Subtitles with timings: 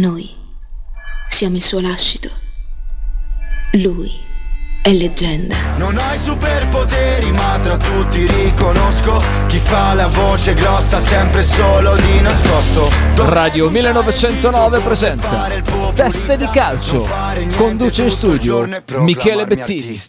[0.00, 0.34] Noi
[1.28, 2.30] siamo il suo lascito.
[3.72, 4.10] Lui
[4.80, 5.54] è leggenda.
[5.76, 12.18] Non hai superpoteri, ma tra tutti riconosco chi fa la voce grossa sempre solo di
[12.22, 12.90] nascosto.
[13.16, 15.50] Radio 1909 presenta
[15.92, 17.06] Teste di calcio.
[17.56, 18.66] Conduce in studio
[19.00, 20.00] Michele Bettini.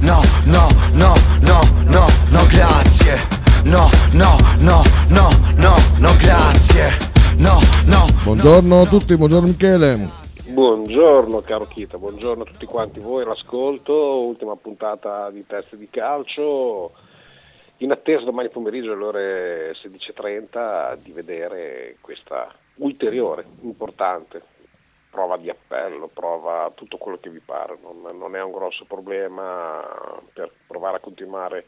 [0.00, 3.18] No, no, no, no, no, no, grazie.
[3.62, 7.16] No, no, no, no, no, no, grazie.
[7.38, 8.04] No, no.
[8.24, 10.08] Buongiorno a tutti, buongiorno Michele.
[10.48, 16.90] Buongiorno caro Chita, buongiorno a tutti quanti voi all'ascolto, ultima puntata di test di calcio,
[17.76, 24.42] in attesa domani pomeriggio alle ore 16.30 di vedere questa ulteriore, importante
[25.08, 29.80] prova di appello, prova tutto quello che vi pare, non, non è un grosso problema
[30.32, 31.64] per provare a continuare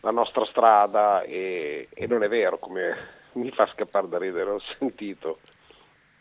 [0.00, 4.60] la nostra strada e, e non è vero come mi fa scappare da ridere, ho
[4.78, 5.38] sentito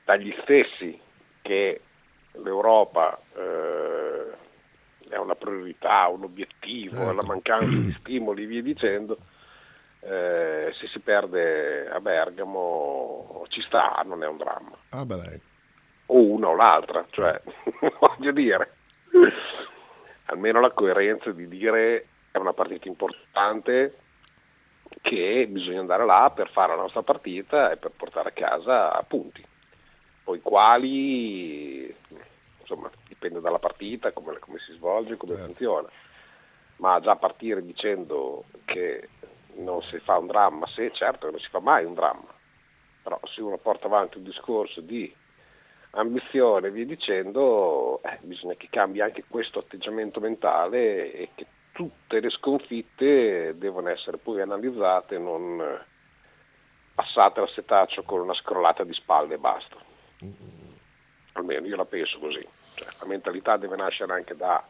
[0.04, 1.00] dagli stessi
[1.42, 1.82] che
[2.34, 4.32] l'Europa eh,
[5.10, 7.14] è una priorità, un obiettivo, certo.
[7.14, 9.18] la mancanza di stimoli via dicendo,
[10.02, 14.78] eh, se si perde a Bergamo ci sta, non è un dramma.
[14.90, 15.42] Ah, beh,
[16.08, 17.40] o una o l'altra, cioè
[18.00, 18.72] voglio dire,
[20.26, 23.98] almeno la coerenza di dire è una partita importante
[25.02, 29.52] che bisogna andare là per fare la nostra partita e per portare a casa punti
[30.24, 31.94] poi quali,
[32.62, 35.48] insomma, dipende dalla partita, come, come si svolge, come certo.
[35.48, 35.90] funziona.
[36.78, 39.10] Ma già partire dicendo che
[39.56, 42.34] non si fa un dramma, se certo non si fa mai un dramma,
[43.04, 45.14] però se uno porta avanti un discorso di
[45.92, 52.22] ambizione e via dicendo, eh, bisogna che cambi anche questo atteggiamento mentale e che tutte
[52.22, 55.62] le sconfitte devono essere poi analizzate, non
[56.96, 59.76] passate al setaccio con una scrollata di spalle e basta
[61.34, 62.46] almeno io la penso così.
[62.76, 64.64] Cioè, la mentalità deve nascere anche da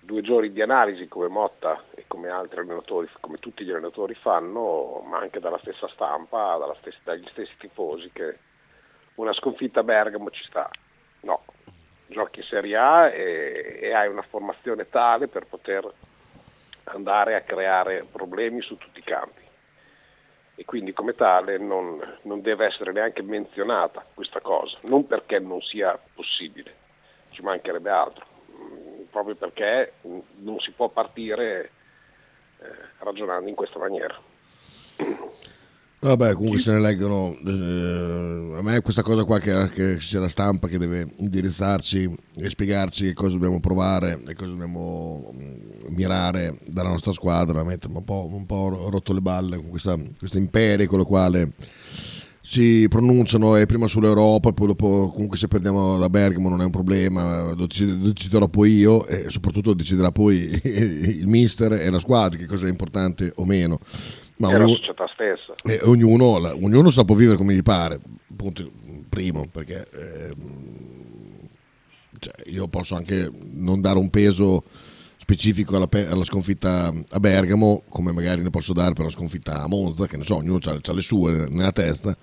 [0.00, 5.02] due giorni di analisi come Motta e come altri allenatori, come tutti gli allenatori fanno,
[5.06, 8.38] ma anche dalla stessa stampa, stessa, dagli stessi tifosi che
[9.14, 10.68] una sconfitta a Bergamo ci sta.
[11.20, 11.42] No,
[12.06, 15.90] giochi in Serie A e, e hai una formazione tale per poter
[16.84, 19.42] andare a creare problemi su tutti i campi
[20.56, 25.60] e quindi come tale non, non, deve essere neanche menzionata questa cosa, non perché non
[25.60, 26.74] sia possibile,
[27.30, 31.70] ci mancherebbe altro, mm, proprio perché non si può partire
[32.60, 32.66] eh,
[32.98, 34.16] ragionando in questa maniera.
[36.04, 37.34] Vabbè, comunque se ne leggono.
[37.46, 42.50] Eh, a me questa cosa qua che, che c'è la stampa che deve indirizzarci e
[42.50, 48.04] spiegarci che cosa dobbiamo provare e cosa dobbiamo mm, mirare dalla nostra squadra, mettermi un
[48.04, 51.52] po', un po' rotto le balle con questa, questo imperi con lo quale
[52.42, 56.70] si pronunciano e prima sull'Europa poi dopo comunque se perdiamo da Bergamo non è un
[56.70, 62.66] problema, deciderò poi io e soprattutto deciderà poi il mister e la squadra che cosa
[62.66, 63.78] è importante o meno
[64.36, 65.54] ma ognuno, la società stessa.
[65.64, 68.00] Eh, ognuno, la, ognuno, sa può vivere come gli pare,
[68.36, 68.70] punto
[69.08, 70.34] primo, perché eh,
[72.18, 74.64] cioè io posso anche non dare un peso
[75.18, 79.68] specifico alla, alla, sconfitta a Bergamo, come magari ne posso dare per la sconfitta a
[79.68, 82.16] Monza, che ne so, ognuno ha le sue nella testa,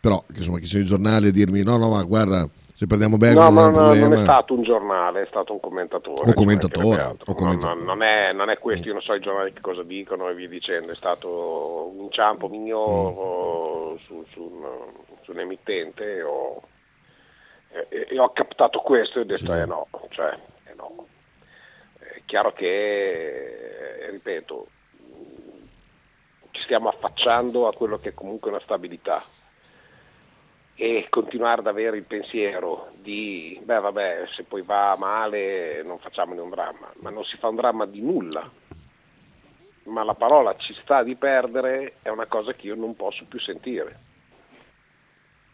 [0.00, 2.48] però insomma chi sono i giornali a dirmi no, no, ma guarda
[2.82, 6.28] se perdiamo Bergamo no, non, no, non, è stato un giornale, è stato un commentatore.
[6.28, 7.14] O commentatore.
[7.26, 7.78] O commentatore.
[7.78, 10.34] No, non, è, non, è, questo, io non so i giornali che cosa dicono e
[10.34, 13.96] via dicendo, è stato un inciampo mio mm.
[14.04, 14.64] su, su,
[15.22, 16.60] su, un emittente ho,
[17.68, 19.58] e, e, ho captato questo e ho detto sì.
[19.60, 21.06] eh no, cioè, eh no.
[22.00, 24.66] È chiaro che, ripeto,
[26.50, 29.22] ci stiamo affacciando a quello che è comunque una stabilità
[30.74, 36.40] e continuare ad avere il pensiero di, beh vabbè, se poi va male non facciamone
[36.40, 38.50] un dramma, ma non si fa un dramma di nulla.
[39.84, 43.40] Ma la parola ci sta di perdere è una cosa che io non posso più
[43.40, 44.10] sentire.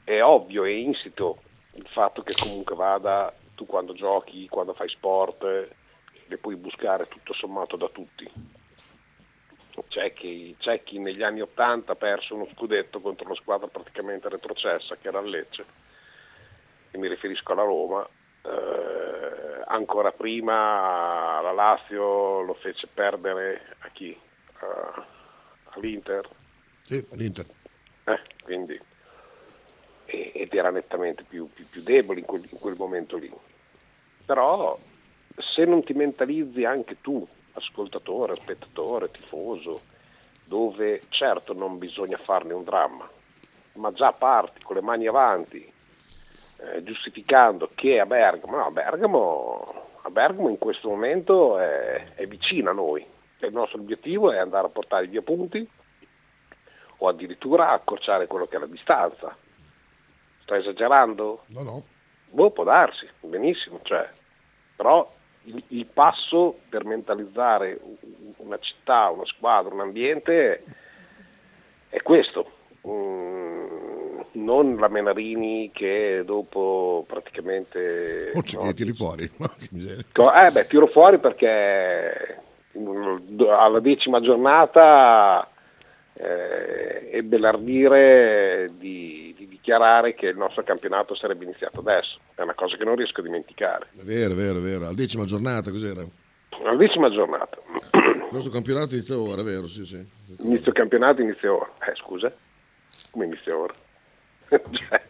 [0.04, 1.42] È ovvio e insito
[1.74, 5.42] il fatto che comunque vada tu quando giochi, quando fai sport,
[6.26, 8.57] le puoi buscare tutto sommato da tutti
[9.88, 14.28] c'è chi, c'è chi negli anni Ottanta ha perso uno scudetto contro una squadra praticamente
[14.28, 15.64] retrocessa che era il Lecce,
[16.90, 18.08] e mi riferisco alla Roma,
[18.42, 24.18] eh, ancora prima la Lazio lo fece perdere a chi?
[24.60, 25.02] Uh,
[25.70, 26.28] all'Inter.
[26.82, 27.46] Sì, all'Inter.
[28.04, 28.80] Eh, quindi,
[30.06, 33.30] ed era nettamente più, più, più debole in quel, in quel momento lì.
[34.24, 34.78] Però
[35.36, 39.80] se non ti mentalizzi anche tu ascoltatore, spettatore, tifoso,
[40.44, 43.08] dove certo non bisogna farne un dramma,
[43.74, 45.72] ma già parti con le mani avanti
[46.58, 52.26] eh, giustificando che a Bergamo, no, a Bergamo, a Bergamo in questo momento è, è
[52.26, 53.06] vicino a noi.
[53.40, 55.68] Il nostro obiettivo è andare a portare via punti
[57.00, 59.36] o addirittura accorciare quello che è la distanza.
[60.42, 61.44] Sto esagerando?
[61.46, 61.84] No, no.
[62.30, 64.10] Boh, può darsi, benissimo, cioè,
[64.74, 65.08] però
[65.48, 67.80] il, il, passo per mentalizzare
[68.36, 70.62] una città, una squadra, un ambiente
[71.88, 72.50] è questo.
[72.86, 73.78] Mm,
[74.32, 78.32] non la Menarini che dopo praticamente...
[78.34, 79.24] Oh, no, tiri fuori.
[79.28, 82.40] eh beh, tiro fuori perché
[83.48, 85.48] alla decima giornata
[86.14, 92.18] eh, ebbe l'ardire di, di, dichiarare che il nostro campionato sarebbe iniziato adesso.
[92.34, 93.88] È una cosa che non riesco a dimenticare.
[93.96, 94.84] È vero, è vero, è vero.
[94.86, 96.06] Alla decima giornata cos'era?
[96.62, 97.58] Alla decima giornata.
[97.92, 99.66] Il nostro campionato inizia ora, vero?
[99.66, 100.04] Sì, sì.
[100.38, 101.70] Inizio campionato inizia ora.
[101.80, 102.32] Eh, scusa?
[103.10, 103.74] Come inizia ora?
[104.48, 105.02] cioè,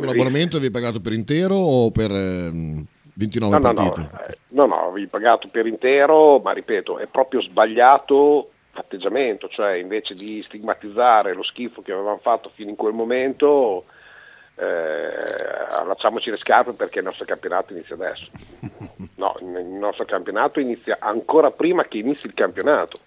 [0.00, 2.50] L'abbonamento avevi pagato per intero o per eh,
[3.14, 4.00] 29 no, partite?
[4.00, 9.74] No, eh, no, no, avevi pagato per intero, ma ripeto, è proprio sbagliato atteggiamento, cioè
[9.74, 13.84] invece di stigmatizzare lo schifo che avevamo fatto fino in quel momento,
[14.56, 15.14] eh,
[15.70, 18.30] allacciamoci le scarpe perché il nostro campionato inizia adesso.
[19.20, 22.98] No, il nostro campionato inizia ancora prima che inizi il campionato,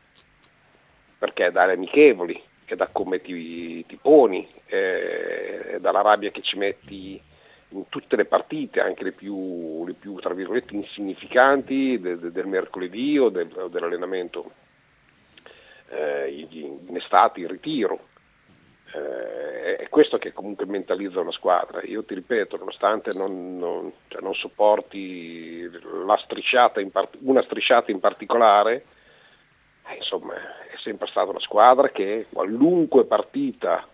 [1.18, 7.19] perché dalle amichevoli, è da come ti, ti poni, è dalla rabbia che ci metti
[7.69, 12.45] in tutte le partite, anche le più, le più tra virgolette, insignificanti de, de, del
[12.45, 14.51] mercoledì o del, dell'allenamento
[15.94, 18.12] eh, in estate, in ritiro.
[18.94, 21.81] Eh, è questo che comunque mentalizza una squadra.
[21.84, 25.69] Io ti ripeto, nonostante non, non, cioè non sopporti
[26.24, 28.86] strisciata part- una strisciata in particolare,
[29.88, 33.88] eh, insomma è sempre stata una squadra che qualunque partita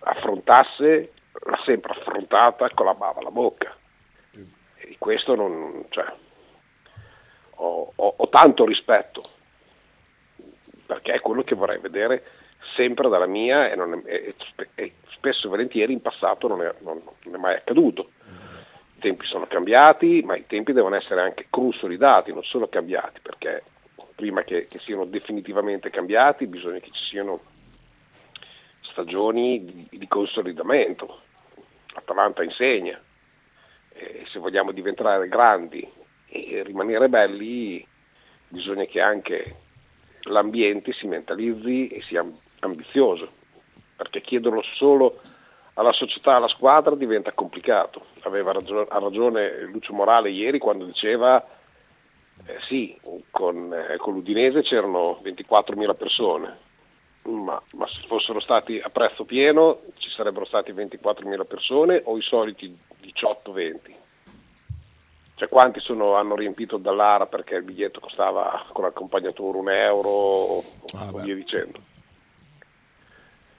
[0.00, 1.12] affrontasse
[1.44, 3.76] l'ha sempre affrontata con la bava alla bocca.
[4.76, 6.12] E questo non, cioè,
[7.56, 9.31] ho, ho, ho tanto rispetto
[10.92, 12.22] perché è quello che vorrei vedere
[12.74, 14.34] sempre dalla mia e, è, e,
[14.74, 18.10] e spesso e volentieri in passato non è, non, non è, mai accaduto.
[18.96, 23.62] I tempi sono cambiati, ma i tempi devono essere anche consolidati, non solo cambiati, perché
[24.14, 27.40] prima che, che siano definitivamente cambiati bisogna che ci siano
[28.82, 31.20] stagioni di, di consolidamento.
[31.94, 33.00] Atalanta insegna,
[33.92, 35.86] e se vogliamo diventare grandi
[36.26, 37.86] e rimanere belli
[38.48, 39.56] bisogna che anche
[40.24, 42.24] l'ambiente si mentalizzi e sia
[42.60, 43.30] ambizioso,
[43.96, 45.20] perché chiederlo solo
[45.74, 48.06] alla società, alla squadra diventa complicato.
[48.22, 51.44] Aveva ragione, ha ragione Lucio Morale ieri quando diceva
[52.46, 52.98] eh, sì,
[53.30, 56.58] con, eh, con, l'Udinese c'erano 24.000 persone,
[57.22, 62.22] ma, ma, se fossero stati a prezzo pieno ci sarebbero stati 24.000 persone o i
[62.22, 64.01] soliti 18-20.
[65.42, 70.62] Cioè quanti sono, hanno riempito dall'Ara perché il biglietto costava con l'accompagnatore un euro o
[70.94, 71.80] ah, via dicendo.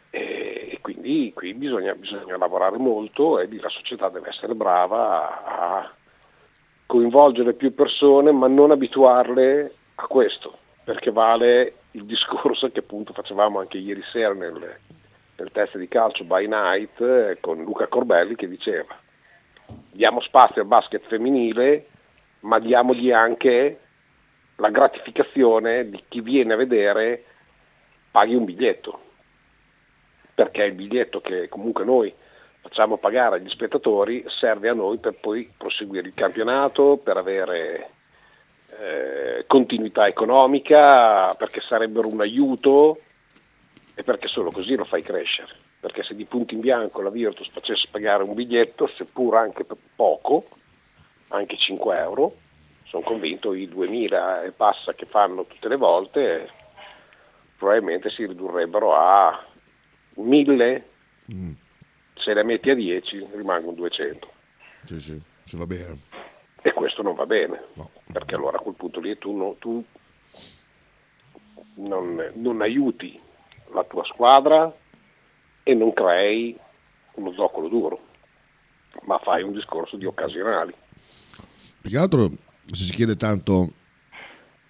[0.10, 5.78] E, e quindi qui bisogna, bisogna, lavorare molto e la società deve essere brava a,
[5.80, 5.94] a
[6.86, 13.60] coinvolgere più persone ma non abituarle a questo, perché vale il discorso che appunto facevamo
[13.60, 14.78] anche ieri sera nel,
[15.36, 19.02] nel test di calcio by night eh, con Luca Corbelli che diceva
[19.94, 21.88] diamo spazio al basket femminile,
[22.42, 23.80] ma diamogli anche
[24.58, 27.24] la gratificazione di chi viene a vedere
[28.12, 29.00] paghi un biglietto,
[30.34, 32.14] perché il biglietto che comunque noi
[32.62, 37.90] facciamo pagare agli spettatori serve a noi per poi proseguire il campionato, per avere
[38.80, 43.00] eh, continuità economica, perché sarebbero un aiuto
[43.96, 47.50] e perché solo così lo fai crescere perché se di punto in bianco la Virtus
[47.50, 50.48] facesse pagare un biglietto, seppur anche poco,
[51.28, 52.38] anche 5 euro,
[52.86, 56.50] sono convinto i 2000 e passa che fanno tutte le volte
[57.58, 59.46] probabilmente si ridurrebbero a
[60.14, 60.90] 1000,
[61.34, 61.52] mm.
[62.14, 64.32] se le metti a 10 rimangono 200.
[64.86, 66.00] Sì, sì, se va bene.
[66.62, 67.90] E questo non va bene, no.
[68.10, 69.84] perché allora a quel punto lì tu, no, tu
[71.76, 73.20] non, non aiuti
[73.74, 74.74] la tua squadra,
[75.64, 76.58] e non crei
[77.16, 78.00] uno zoccolo duro,
[79.06, 80.74] ma fai un discorso di occasionali.
[81.82, 82.30] Più che altro
[82.72, 83.72] se si chiede tanto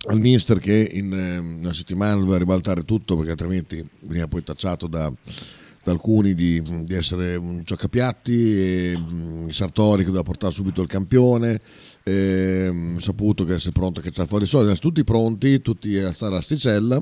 [0.07, 4.88] al mister che in eh, una settimana doveva ribaltare tutto perché altrimenti veniva poi tacciato
[4.88, 5.12] da,
[5.83, 10.88] da alcuni di, di, essere un giocapiatti e um, Sartori che doveva portare subito il
[10.88, 11.62] campione
[12.03, 16.12] e, um, saputo che essere pronto a cacciare fuori i soldi tutti pronti, tutti a
[16.12, 17.01] stare asticella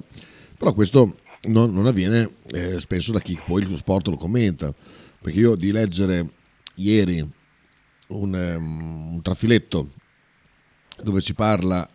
[0.57, 4.74] però questo non, non avviene eh, spesso da chi poi lo sport lo commenta,
[5.21, 6.29] perché io di leggere
[6.75, 7.19] ieri
[8.07, 9.91] un, um, un trafiletto
[11.01, 11.88] dove si parla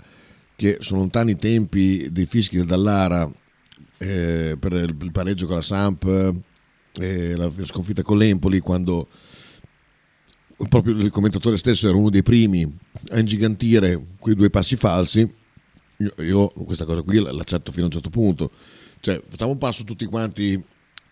[0.57, 3.31] che sono lontani i tempi dei fischi del Dallara
[3.99, 6.35] eh, per il, pareggio con la Samp
[6.99, 9.07] eh, la sconfitta con l'Empoli quando
[10.69, 12.67] proprio il commentatore stesso era uno dei primi
[13.11, 15.35] a ingigantire quei due passi falsi
[15.99, 18.50] io, io questa cosa qui l'accetto fino a un certo punto
[19.00, 20.62] cioè facciamo un passo tutti quanti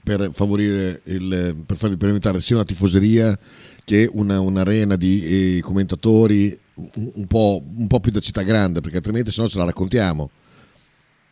[0.02, 3.36] per favorire il, per far diventare sia una tifoseria
[3.84, 8.80] che una, un'arena di eh, commentatori un, un, po', un po' più da città grande
[8.80, 10.30] perché altrimenti se no ce la raccontiamo.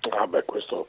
[0.09, 0.89] Ah questo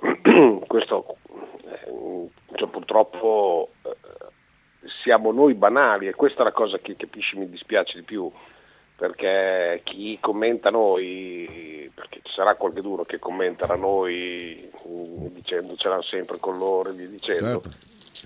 [0.66, 1.16] questo
[1.64, 3.96] eh, cioè, purtroppo eh,
[5.02, 8.30] siamo noi banali e questa è la cosa che capisci mi dispiace di più
[8.98, 15.88] perché chi commenta noi, perché ci sarà qualche duro che commenterà noi mm, dicendo ce
[15.88, 17.70] l'hanno sempre con loro e via dicendo, certo.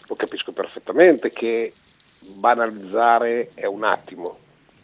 [0.09, 1.75] lo capisco perfettamente che
[2.21, 4.39] banalizzare è un attimo.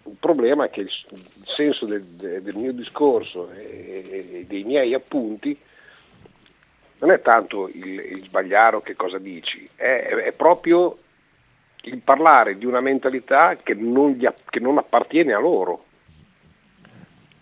[0.04, 0.90] Il problema è che il,
[1.46, 5.58] senso del, del mio discorso e, e, dei miei appunti
[6.98, 10.98] non è tanto il, il sbagliare o che cosa dici, è, è proprio
[11.82, 15.84] il parlare di una mentalità che non, gli, che non appartiene a loro,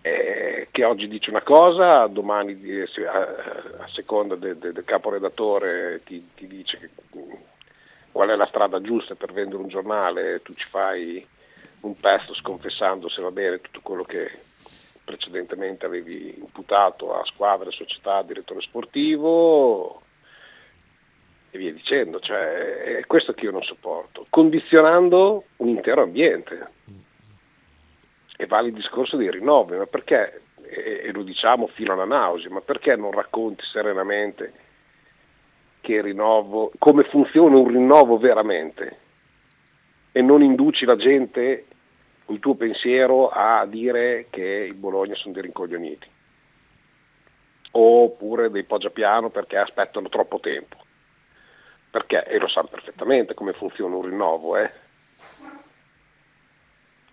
[0.03, 2.57] eh, che oggi dice una cosa, domani
[3.07, 6.91] a, a seconda del de, de caporedattore ti, ti dice che,
[8.13, 11.27] qual è la strada giusta per vendere un giornale, tu ci fai
[11.81, 14.31] un pesto sconfessando se va bene tutto quello che
[15.05, 20.03] precedentemente avevi imputato a squadre, società, direttore sportivo,
[21.57, 22.21] e via dicendo.
[22.21, 26.75] Cioè, è questo che io non sopporto, condizionando un intero ambiente.
[28.37, 32.61] E vale il discorso dei rinnovi, ma perché, e lo diciamo fino alla nausea, ma
[32.61, 34.53] perché non racconti serenamente
[35.81, 38.99] che rinnovo, come funziona un rinnovo veramente
[40.13, 41.67] e non induci la gente
[42.25, 46.09] con il tuo pensiero a dire che i Bologna sono dei rincoglioniti
[47.71, 50.86] oppure dei poggiapiano perché aspettano troppo tempo
[51.97, 54.71] perché, e lo sanno perfettamente come funziona un rinnovo, eh.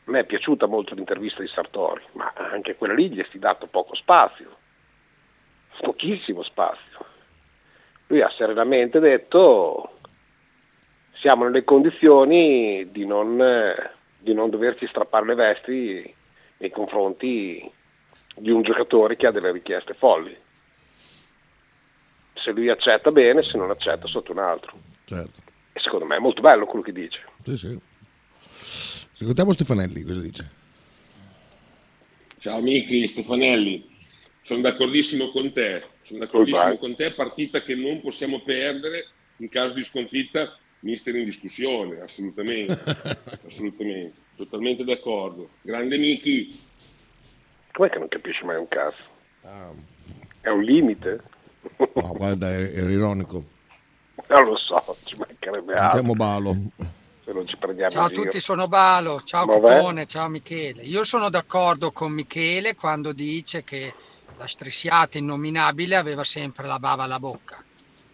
[0.05, 3.67] A me è piaciuta molto l'intervista di Sartori, ma anche quella lì gli è dato
[3.67, 4.57] poco spazio,
[5.79, 7.05] pochissimo spazio.
[8.07, 9.99] Lui ha serenamente detto
[11.13, 13.73] siamo nelle condizioni di non,
[14.17, 16.15] di non doverci strappare le vesti
[16.57, 17.71] nei confronti
[18.35, 20.37] di un giocatore che ha delle richieste folli
[22.43, 24.77] se lui accetta bene, se non accetta sotto un altro.
[25.05, 25.41] Certo.
[25.71, 27.19] E secondo me è molto bello quello che dice.
[27.43, 27.79] Sì, sì.
[29.13, 30.61] Ascoltiamo Stefanelli, cosa dice?
[32.39, 33.89] Ciao Michi, Stefanelli,
[34.41, 39.07] sono d'accordissimo con te, sono d'accordissimo con te, partita che non possiamo perdere
[39.37, 42.77] in caso di sconfitta, mister in discussione, assolutamente,
[43.47, 45.51] assolutamente, totalmente d'accordo.
[45.61, 46.59] Grande Michi.
[47.71, 49.07] Com'è che non capisci mai un cazzo?
[49.43, 49.71] Ah.
[50.41, 51.21] È un limite?
[51.93, 53.43] No, guarda, era ironico.
[54.27, 55.99] Non lo so, ci mancherebbe altro.
[55.99, 56.55] Andiamo Balo.
[57.87, 60.83] ciao a tutti, sono Balo, ciao Copone, ciao Michele.
[60.83, 63.93] Io sono d'accordo con Michele quando dice che
[64.37, 67.63] la strissiata innominabile aveva sempre la bava alla bocca.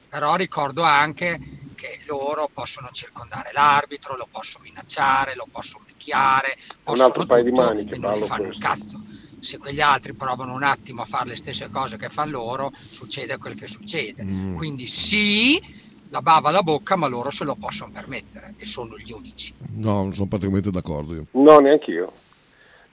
[0.10, 1.40] Però ricordo anche
[1.76, 7.44] che loro possono circondare l'arbitro, lo possono minacciare, lo possono picchiare, possono un altro paio
[7.44, 8.54] di mani e non gli fanno questo.
[8.54, 9.09] il cazzo
[9.40, 13.38] se quegli altri provano un attimo a fare le stesse cose che fanno loro, succede
[13.38, 14.24] quel che succede.
[14.24, 14.56] Mm.
[14.56, 15.62] Quindi sì,
[16.10, 19.54] la bava alla bocca, ma loro se lo possono permettere e sono gli unici.
[19.76, 21.26] No, non sono praticamente d'accordo io.
[21.32, 22.12] No, neanche io.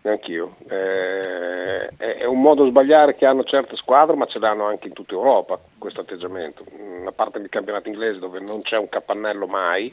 [0.02, 0.56] Neanch'io.
[0.68, 5.14] Eh, è un modo sbagliare che hanno certe squadre, ma ce l'hanno anche in tutta
[5.14, 6.64] Europa questo atteggiamento.
[7.00, 9.92] Una parte del campionato inglese dove non c'è un capannello mai,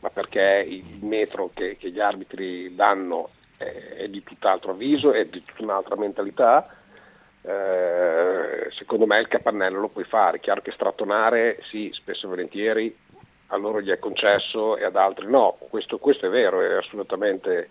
[0.00, 3.28] ma perché il metro che, che gli arbitri danno
[3.60, 6.64] è di tutt'altro avviso, è di tutta un'altra mentalità.
[7.42, 12.96] Eh, secondo me il capannello lo puoi fare, chiaro che strattonare sì, spesso e volentieri
[13.48, 17.70] a loro gli è concesso e ad altri no, questo, questo è vero, è assolutamente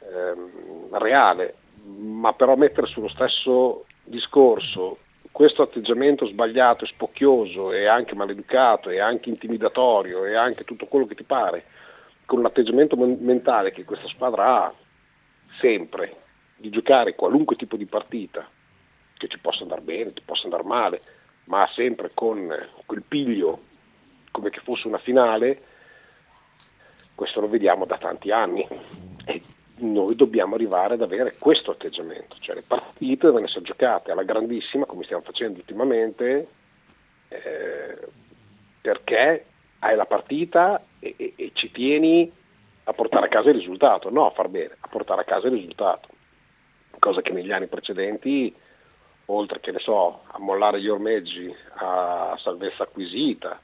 [0.00, 4.98] ehm, reale, ma però mettere sullo stesso discorso
[5.30, 11.06] questo atteggiamento sbagliato e spocchioso e anche maleducato e anche intimidatorio e anche tutto quello
[11.06, 11.64] che ti pare
[12.26, 14.74] con l'atteggiamento mentale che questa squadra ha
[15.58, 16.16] sempre
[16.56, 18.48] di giocare qualunque tipo di partita,
[19.16, 21.00] che ci possa andare bene, che possa andare male,
[21.44, 22.54] ma sempre con
[22.86, 23.70] quel piglio
[24.30, 25.62] come che fosse una finale,
[27.14, 28.66] questo lo vediamo da tanti anni.
[29.24, 29.42] E
[29.76, 34.86] noi dobbiamo arrivare ad avere questo atteggiamento, cioè le partite devono essere giocate alla grandissima
[34.86, 36.48] come stiamo facendo ultimamente
[37.28, 37.98] eh,
[38.80, 39.44] perché
[39.80, 42.30] hai la partita e, e, e ci tieni
[42.84, 45.54] a portare a casa il risultato, no a far bene, a portare a casa il
[45.54, 46.08] risultato,
[46.98, 48.54] cosa che negli anni precedenti,
[49.26, 53.60] oltre che ne so, a mollare gli ormeggi a salvezza acquisita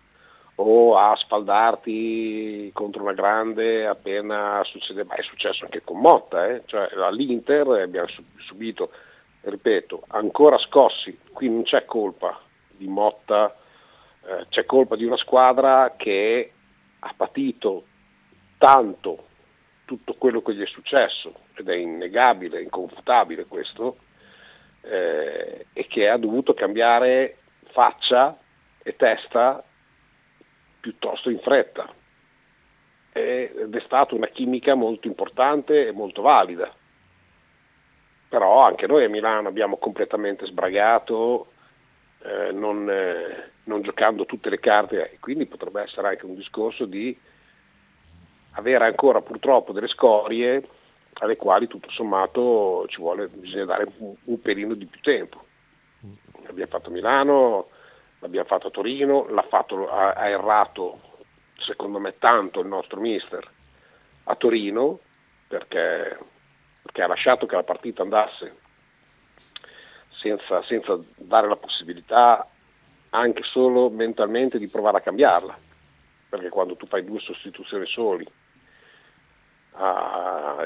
[0.61, 6.63] o a sfaldarti contro una grande appena succede, ma è successo anche con Motta, eh?
[6.67, 8.09] cioè all'Inter abbiamo
[8.39, 8.91] subito,
[9.43, 13.55] ripeto, ancora scossi, qui non c'è colpa di Motta,
[14.25, 16.53] eh, c'è colpa di una squadra che
[16.99, 17.85] ha patito
[18.59, 19.27] tanto
[19.85, 23.99] tutto quello che gli è successo, ed è innegabile, inconfutabile questo,
[24.83, 27.39] eh, e che ha dovuto cambiare
[27.71, 28.39] faccia
[28.83, 29.65] e testa
[30.81, 31.91] piuttosto in fretta.
[33.13, 36.73] Ed è stata una chimica molto importante e molto valida.
[38.29, 41.53] Però anche noi a Milano abbiamo completamente sbragato,
[42.23, 46.85] eh, non, eh, non giocando tutte le carte, e quindi potrebbe essere anche un discorso
[46.85, 47.19] di
[48.59, 50.69] avere ancora purtroppo delle scorie
[51.21, 55.45] alle quali tutto sommato ci vuole, bisogna dare un, un pelino di più tempo.
[56.45, 57.69] L'abbiamo fatto a Milano,
[58.21, 61.01] l'abbiamo fatto a Torino, fatto, ha, ha, errato
[61.59, 63.49] secondo me tanto il nostro mister
[64.25, 65.01] a Torino
[65.49, 66.19] perché,
[66.83, 68.57] perché ha lasciato che la partita andasse
[70.21, 72.49] senza, senza dare la possibilità
[73.11, 75.59] anche solo mentalmente di provare a cambiarla
[76.29, 78.27] perché quando tu fai due sostituzioni soli
[79.79, 80.57] a,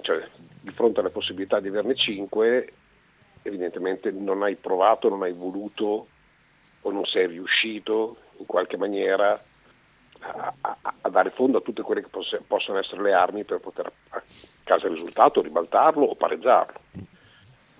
[0.00, 0.28] cioè,
[0.60, 2.72] di fronte alla possibilità di averne 5,
[3.42, 6.06] evidentemente non hai provato, non hai voluto
[6.80, 9.40] o non sei riuscito in qualche maniera
[10.20, 13.58] a, a, a dare fondo a tutte quelle che poss- possono essere le armi per
[13.58, 14.22] poter a
[14.62, 16.80] casa risultato, ribaltarlo o pareggiarlo.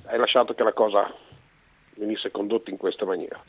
[0.07, 1.13] Hai lasciato che la cosa
[1.95, 3.41] venisse condotta in questa maniera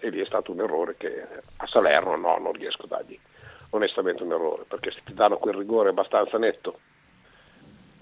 [0.00, 1.26] e lì è stato un errore che
[1.56, 3.18] a Salerno no, non riesco a dargli
[3.70, 6.78] onestamente un errore, perché se ti danno quel rigore abbastanza netto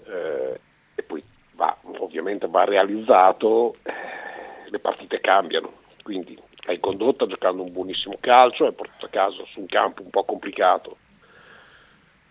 [0.05, 0.59] eh,
[0.95, 7.71] e poi va, ovviamente va realizzato, eh, le partite cambiano, quindi hai condotta giocando un
[7.71, 10.97] buonissimo calcio, hai portato a casa su un campo un po' complicato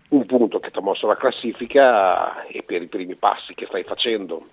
[0.09, 3.83] un punto che ti ha mosso la classifica e per i primi passi che stai
[3.83, 4.47] facendo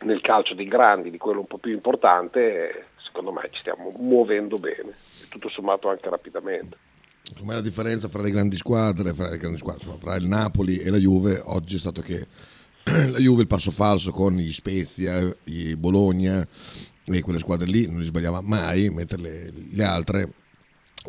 [0.00, 4.58] nel calcio dei grandi, di quello un po' più importante, secondo me ci stiamo muovendo
[4.58, 4.94] bene,
[5.30, 6.76] tutto sommato anche rapidamente.
[7.38, 10.90] Com'è la differenza fra le grandi squadre, fra, le grandi squadre, fra il Napoli e
[10.90, 11.40] la Juve?
[11.44, 12.26] Oggi è stato che
[12.84, 16.46] la Juve il passo falso con gli Spezia, i Bologna
[17.04, 20.32] e quelle squadre lì non li sbagliava mai, mentre le, le altre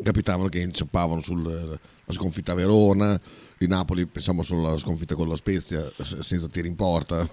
[0.02, 1.78] capitavano che inciampavano sulla
[2.10, 3.18] sconfitta a Verona,
[3.58, 7.28] il Napoli pensiamo solo alla sconfitta con la Spezia senza tiri in porta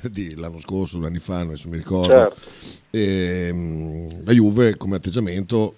[0.36, 2.14] l'anno scorso, due anni fa, non mi ricordo.
[2.14, 2.40] Certo.
[2.90, 5.76] E, ehm, la Juve come atteggiamento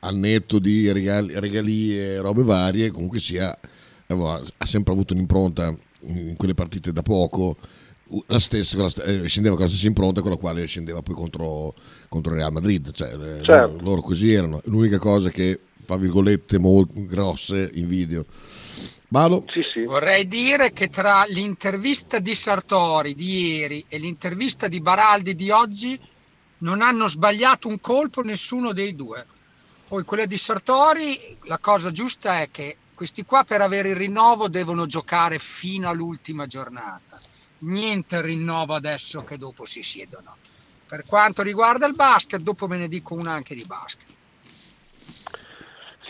[0.00, 3.56] al netto di regali, regalie e robe varie, comunque sia,
[4.06, 7.56] ha sempre avuto un'impronta in quelle partite da poco,
[8.26, 11.14] la stessa, la st- eh, scendeva con la stessa impronta con la quale scendeva poi
[11.14, 11.74] contro,
[12.08, 13.50] contro il Real Madrid, cioè, certo.
[13.50, 18.24] loro, loro così erano, l'unica cosa che fa virgolette molto grosse in video.
[19.10, 19.44] Malo?
[19.48, 19.82] Sì, sì.
[19.82, 25.98] Vorrei dire che tra l'intervista di Sartori di ieri e l'intervista di Baraldi di oggi
[26.58, 29.26] non hanno sbagliato un colpo nessuno dei due.
[29.88, 34.48] Poi quella di Sartori, la cosa giusta è che questi qua per avere il rinnovo
[34.48, 37.18] devono giocare fino all'ultima giornata.
[37.58, 40.36] Niente rinnovo adesso che dopo si siedono.
[40.86, 44.06] Per quanto riguarda il basket, dopo ve ne dico una anche di basket.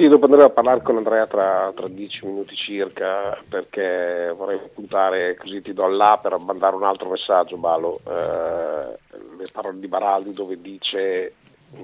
[0.00, 5.36] Sì, dopo andremo a parlare con Andrea tra, tra dieci minuti circa perché vorrei puntare
[5.36, 8.00] così ti do là per mandare un altro messaggio, Balo.
[8.06, 8.98] Eh,
[9.36, 11.34] le parole di Baraldi dove dice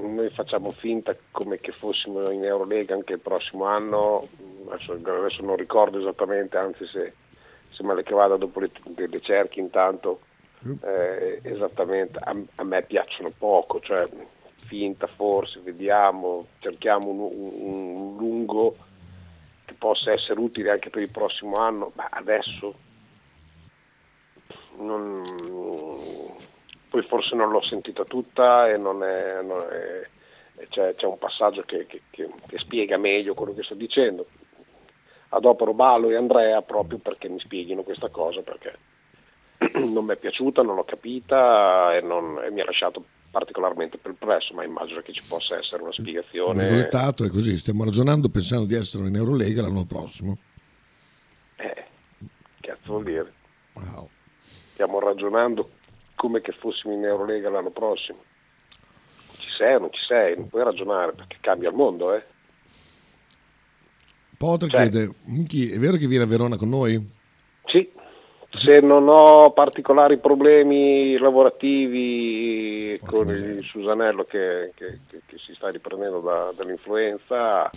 [0.01, 4.27] noi facciamo finta come che fossimo in Eurolega anche il prossimo anno,
[4.71, 7.13] adesso, adesso non ricordo esattamente, anzi se,
[7.69, 10.21] se male che vada dopo le, le cerchi intanto,
[10.85, 14.09] eh, esattamente, a, a, me piacciono poco, cioè
[14.57, 18.77] finta forse, vediamo, cerchiamo un, un, un lungo
[19.65, 22.75] che possa essere utile anche per il prossimo anno, ma adesso
[24.79, 25.23] non
[26.89, 30.09] poi forse non l'ho sentita tutta e non è, non è,
[30.69, 34.27] c'è, c'è, un passaggio che, che, che, che, spiega meglio quello che sto dicendo.
[35.31, 38.79] Adopero Balo e Andrea proprio perché mi spieghino questa cosa, perché
[39.79, 43.05] non mi è piaciuta, non l'ho capita e, non, e mi ha lasciato
[43.37, 46.71] particolarmente perplesso, ma immagino che ci possa essere una spiegazione.
[46.71, 50.39] Risultato è così, stiamo ragionando pensando di essere in Eurolega l'anno prossimo.
[51.57, 51.85] Eh,
[52.19, 52.27] che
[52.63, 53.31] cazzo vuol dire?
[53.75, 54.09] Wow.
[54.41, 55.69] Stiamo ragionando
[56.15, 58.25] come che fossimo in Eurolega l'anno prossimo.
[59.37, 62.25] Ci sei o non ci sei, non puoi ragionare perché cambia il mondo, eh.
[64.39, 65.15] Potter cioè, chiede,
[65.75, 67.15] è vero che viene a Verona con noi?
[68.57, 75.69] Se non ho particolari problemi lavorativi con il Susanello che, che, che, che si sta
[75.69, 77.71] riprendendo da, dall'influenza,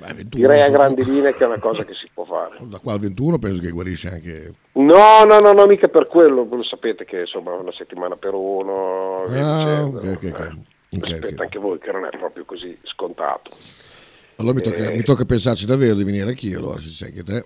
[0.00, 2.56] Beh, 21, direi a grandi linee che è una cosa che si può fare.
[2.60, 4.52] Da qua al 21 penso che guarisce anche...
[4.72, 9.24] No, no, no, no mica per quello, lo sapete che insomma una settimana per uno...
[9.28, 10.24] Ah, ok, ok, ok.
[10.92, 11.34] Eh, okay, okay.
[11.36, 13.50] anche voi che non è proprio così scontato.
[14.36, 17.22] Allora mi tocca, eh, mi tocca pensarci davvero di venire anch'io, allora se sei anche
[17.22, 17.44] te.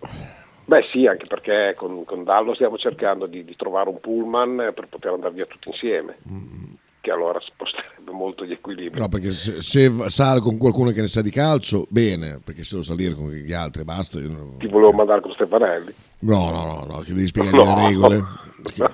[0.67, 4.87] Beh sì, anche perché con, con Dallo stiamo cercando di, di, trovare un pullman per
[4.89, 6.17] poter andare via tutti insieme.
[6.29, 6.73] Mm.
[7.01, 8.99] Che allora sposterebbe molto gli equilibri.
[8.99, 12.77] No, perché se, se sale con qualcuno che ne sa di calcio, bene, perché se
[12.77, 14.19] devo salire con gli altri basta.
[14.21, 14.57] Non...
[14.59, 15.93] Ti volevo mandare con Stefanelli?
[16.21, 17.77] No, no, no, no che devi spiegare no.
[17.77, 18.23] le regole.
[18.63, 18.91] Perché,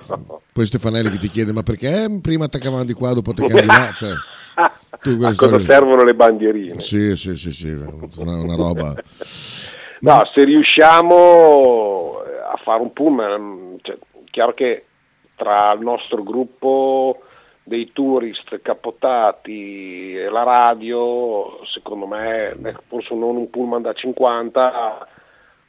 [0.51, 3.91] poi Stefanelli che ti chiede, ma perché prima attaccavano di qua, dopo attaccavano di là?
[3.95, 4.13] Cioè,
[4.99, 6.81] tu a cosa servono le bandierine?
[6.81, 8.93] Sì, sì, sì, sì, una, una roba...
[10.01, 13.97] No, se riusciamo eh, a fare un pullman, cioè,
[14.31, 14.85] chiaro che
[15.35, 17.21] tra il nostro gruppo
[17.63, 25.07] dei tourist capotati e la radio, secondo me, forse non un pullman da 50,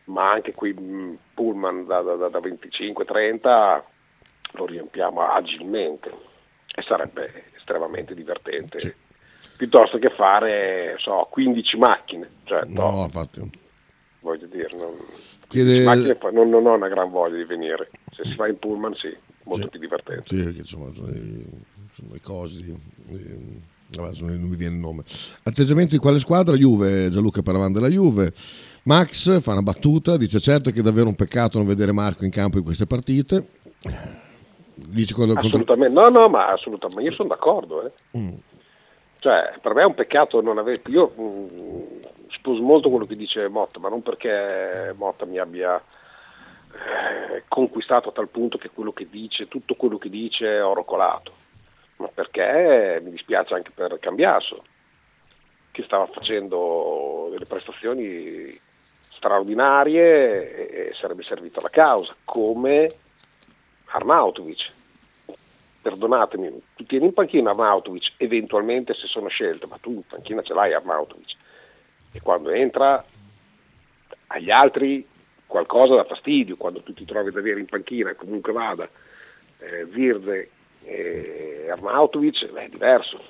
[0.04, 3.82] ma anche quei mm, pullman da, da, da 25-30
[4.52, 6.10] lo riempiamo agilmente
[6.74, 8.80] e sarebbe estremamente divertente.
[8.80, 8.94] Sì.
[9.58, 12.30] Piuttosto che fare so, 15 macchine.
[12.44, 13.60] Cioè, no, no, infatti
[14.22, 14.94] voglio dire, non,
[15.48, 15.82] Chiede...
[15.82, 19.14] macchine, non, non, ho una gran voglia di venire, se si fa in pullman sì,
[19.44, 19.70] molto sì.
[19.70, 20.24] più divertente.
[20.26, 21.46] Sì, perché insomma sono i,
[21.92, 22.74] sono i cosi,
[23.94, 25.02] non mi viene il nome.
[25.42, 26.56] Atteggiamento di quale squadra?
[26.56, 28.32] Juve, Gianluca Paravan della Juve.
[28.84, 32.30] Max fa una battuta, dice certo che è davvero un peccato non vedere Marco in
[32.30, 33.46] campo in queste partite.
[34.74, 37.84] Dice quando, assolutamente, no, no, ma assolutamente, io sono d'accordo.
[37.84, 38.18] Eh.
[38.18, 38.34] Mm.
[39.18, 40.80] Cioè, per me è un peccato non avere...
[40.86, 45.76] Io mh, mm, sposo molto quello che dice Motta, ma non perché Motta mi abbia
[45.76, 51.32] eh, conquistato a tal punto che quello che dice, tutto quello che dice oro colato,
[51.96, 53.00] ma perché?
[53.02, 54.64] Mi dispiace anche per Cambiaso,
[55.70, 58.58] che stava facendo delle prestazioni
[59.10, 62.90] straordinarie e sarebbe servito alla causa, come
[63.86, 64.70] Arnautovic.
[65.82, 70.54] Perdonatemi, tu tieni in panchina Arnautovic, eventualmente se sono scelte, ma tu in panchina ce
[70.54, 71.36] l'hai Arnautovic
[72.12, 73.04] e quando entra
[74.28, 75.06] agli altri
[75.46, 78.88] qualcosa dà fastidio, quando tu ti trovi ad avere in panchina, comunque vada,
[79.58, 80.50] eh, Virde
[80.82, 83.22] e Arnautovic, beh, è diverso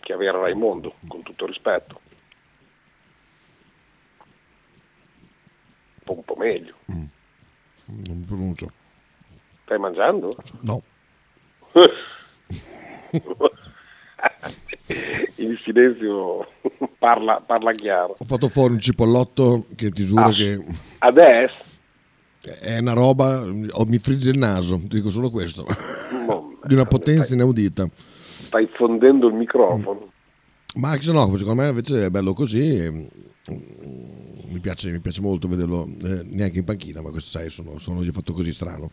[0.00, 2.00] che avere Raimondo, con tutto rispetto.
[5.94, 6.74] Un po', un po meglio.
[6.92, 7.04] Mm.
[8.06, 8.70] Non pronuncio.
[9.64, 10.36] Stai mangiando?
[10.60, 10.82] No.
[15.42, 16.46] il silenzio
[16.98, 18.16] parla, parla, chiaro.
[18.18, 20.64] Ho fatto fuori un cipollotto che ti giuro ah, che...
[20.98, 21.68] Adesso?
[22.40, 25.66] È una roba, mi frigge il naso, ti dico solo questo,
[26.64, 27.88] di una potenza stai, inaudita.
[27.94, 30.10] Stai fondendo il microfono.
[30.76, 33.10] Max no, secondo me invece è bello così
[34.50, 38.02] mi piace, mi piace molto vederlo eh, neanche in panchina, ma questo sai, sono, sono
[38.02, 38.90] gli fatto così strano.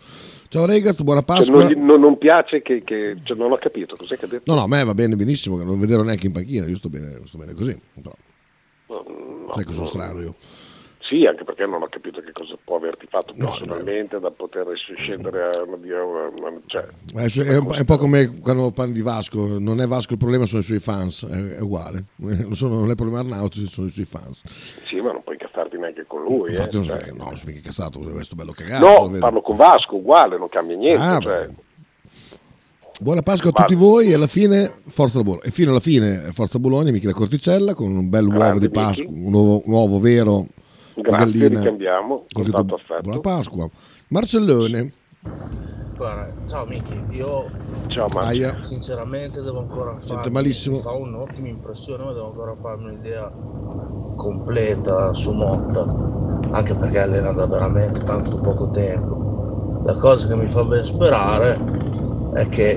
[0.49, 1.61] Ciao Regaz, buona Pasqua.
[1.61, 4.51] Cioè, non, non, non, piace che, che cioè, non ho capito, cos'è che ha detto?
[4.51, 7.19] No, no, a me va bene benissimo, non vederlo neanche in panchina, io sto bene,
[7.25, 8.13] sto bene così, però.
[8.89, 10.35] No, no, sai che sono strano io.
[11.07, 14.27] Sì, anche perché non ho capito che cosa può averti fatto personalmente no, no.
[14.27, 16.03] da poter scendere a una via.
[16.65, 16.83] Cioè,
[17.15, 20.59] è, è, un, po' come quando parli di Vasco, non è Vasco il problema, sono
[20.59, 22.03] i suoi fans, è, è uguale.
[22.17, 24.41] Non, sono, non è il problema Arnauti, sono i suoi fans.
[24.85, 25.36] Sì, ma non puoi
[25.87, 26.51] neanche con lui.
[26.51, 29.09] Infatti, eh, non cioè, no, non sono mica incazzato, questo bello cagato.
[29.09, 31.01] No, parlo con Vasco, uguale, non cambia niente.
[31.01, 31.49] Ah, cioè.
[32.99, 35.43] Buona Pasqua a tutti voi e alla fine Forza Bologna.
[35.43, 39.33] E fino alla fine Forza Bologna, Michele Corticella con un bel uovo di Pasqua, un
[39.33, 40.47] uovo, un uovo vero
[40.95, 41.59] Grazie, gallina.
[41.59, 42.25] ricambiamo.
[42.33, 42.79] Affetto.
[43.01, 43.69] Buona Pasqua.
[44.07, 44.93] Marcellone.
[45.97, 47.49] Guarda, ciao Miki, io
[47.87, 48.59] ciao, Aia.
[48.61, 50.77] sinceramente devo ancora fare malissimo.
[50.77, 53.31] fa un'ottima impressione, ma devo ancora farmi un'idea
[54.15, 55.81] completa su Motta,
[56.51, 59.81] anche perché allena da veramente tanto poco tempo.
[59.85, 61.59] La cosa che mi fa ben sperare
[62.33, 62.75] è che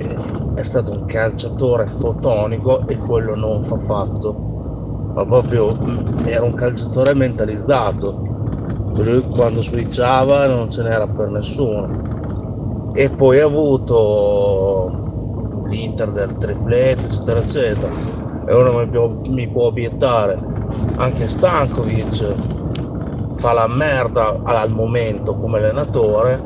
[0.54, 4.48] è stato un calciatore fotonico e quello non fa fatto
[5.12, 5.76] ma proprio
[6.24, 8.22] era un calciatore mentalizzato.
[8.94, 12.19] Lui quando switchava non ce n'era per nessuno.
[12.92, 17.92] E poi ha avuto l'Inter del triplete, eccetera, eccetera.
[18.46, 20.38] E uno mi può, mi può obiettare,
[20.96, 22.34] anche Stankovic
[23.32, 26.42] fa la merda al momento come allenatore,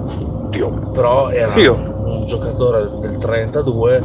[0.93, 4.03] però era un giocatore del 32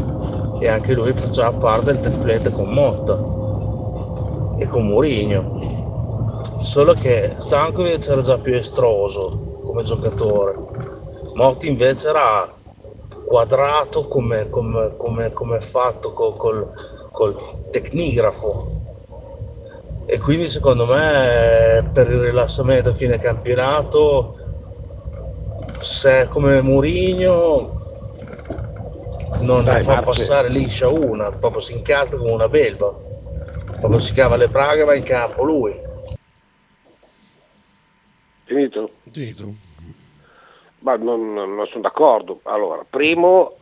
[0.60, 3.20] e anche lui faceva parte del triplete con Motta
[4.58, 5.58] e con Mourinho.
[6.62, 10.69] Solo che Stankovic era già più estroso come giocatore.
[11.40, 12.54] Motti invece era
[13.26, 16.70] quadrato come, come, come, come fatto col, col,
[17.12, 18.82] col tecnigrafo
[20.06, 24.36] e quindi secondo me per il rilassamento a fine campionato
[25.80, 27.72] se come Murigno
[29.40, 30.06] non Dai, ne fa Marce.
[30.10, 32.94] passare liscia una proprio si incalza come una belva
[33.80, 35.74] proprio si cava le braghe va in campo lui
[38.44, 38.90] finito?
[39.10, 39.68] finito
[40.80, 43.60] ma non, non sono d'accordo allora primo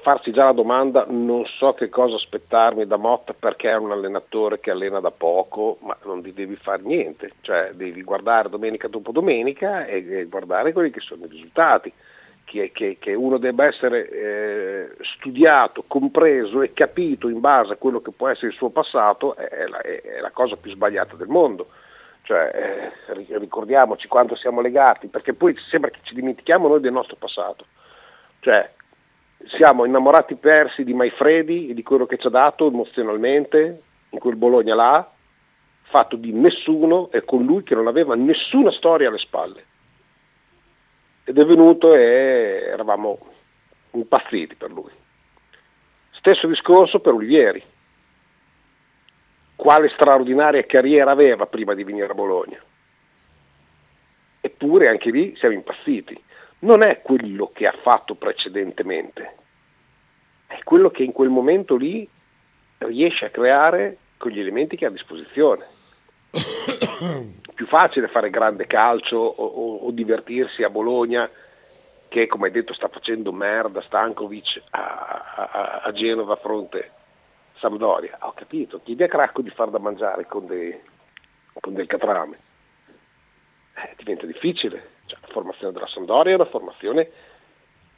[0.00, 4.60] farsi già la domanda non so che cosa aspettarmi da Motta perché è un allenatore
[4.60, 9.12] che allena da poco, ma non ti devi fare niente, cioè devi guardare domenica dopo
[9.12, 11.92] domenica e, e guardare quelli che sono i risultati.
[12.42, 18.00] Che, che, che uno debba essere eh, studiato, compreso e capito in base a quello
[18.00, 21.68] che può essere il suo passato è la, è la cosa più sbagliata del mondo.
[22.30, 27.16] Cioè, eh, ricordiamoci quanto siamo legati, perché poi sembra che ci dimentichiamo noi del nostro
[27.16, 27.66] passato.
[28.38, 28.70] Cioè,
[29.56, 34.36] siamo innamorati persi di Maifredi e di quello che ci ha dato emozionalmente in quel
[34.36, 35.10] Bologna là,
[35.82, 39.64] fatto di nessuno e con lui che non aveva nessuna storia alle spalle.
[41.24, 43.18] Ed è venuto e eravamo
[43.90, 44.92] impazziti per lui.
[46.12, 47.60] Stesso discorso per Olivieri.
[49.60, 52.58] Quale straordinaria carriera aveva prima di venire a Bologna?
[54.40, 56.18] Eppure anche lì siamo impazziti
[56.60, 59.34] non è quello che ha fatto precedentemente,
[60.46, 62.08] è quello che in quel momento lì
[62.78, 65.66] riesce a creare con gli elementi che ha a disposizione.
[67.54, 71.28] Più facile fare grande calcio o, o, o, divertirsi a Bologna
[72.08, 76.92] che come hai detto sta facendo merda Stankovic a, a, a Genova a fronte
[77.60, 78.18] Sampdoria.
[78.22, 80.78] Ho capito, chi dia cracco di far da mangiare con, dei,
[81.60, 82.38] con del catrame?
[83.74, 87.10] Eh, diventa difficile cioè, la formazione della Sandoria è una formazione,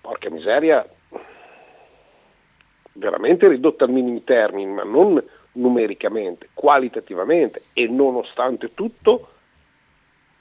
[0.01, 0.87] porca miseria,
[2.95, 5.23] veramente ridotta al minimi termini, ma non
[5.53, 9.29] numericamente, qualitativamente e nonostante tutto,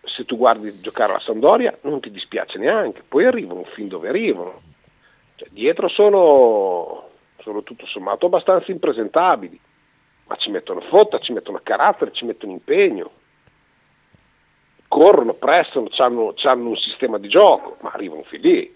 [0.03, 4.61] se tu guardi giocare la Sandoria non ti dispiace neanche, poi arrivano fin dove arrivano.
[5.35, 7.09] Cioè, dietro sono,
[7.41, 9.59] sono tutto sommato abbastanza impresentabili,
[10.27, 13.11] ma ci mettono fotta, ci mettono carattere, ci mettono impegno
[14.91, 16.33] corrono, prestano, hanno,
[16.67, 18.75] un sistema di gioco, ma arrivano fin lì.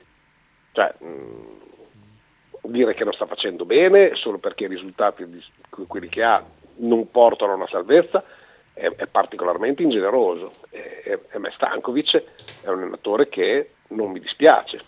[0.72, 6.08] Cioè, mh, mm, dire che non sta facendo bene solo perché i risultati di quelli
[6.08, 6.42] che ha
[6.78, 8.24] non portano a una salvezza
[8.72, 10.52] è, è particolarmente ingeneroso.
[10.70, 12.24] E, e, e me Stankovic
[12.62, 14.80] è un allenatore che non mi dispiace,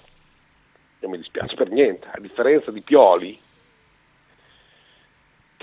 [0.99, 3.37] non mi dispiace per niente, a differenza di Pioli,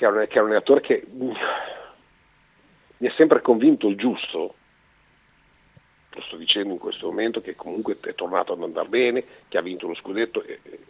[0.05, 4.55] che è un, che è un allenatore che mi ha sempre convinto il giusto,
[6.11, 9.63] lo sto dicendo in questo momento, che comunque è tornato ad andare bene, che ha
[9.63, 10.81] vinto lo scudetto, e, e,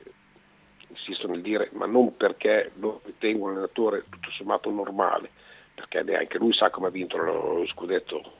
[0.89, 5.31] insisto nel dire, ma non perché lo ritengo un allenatore tutto sommato normale,
[5.75, 8.33] perché neanche lui sa come ha vinto lo, lo scudetto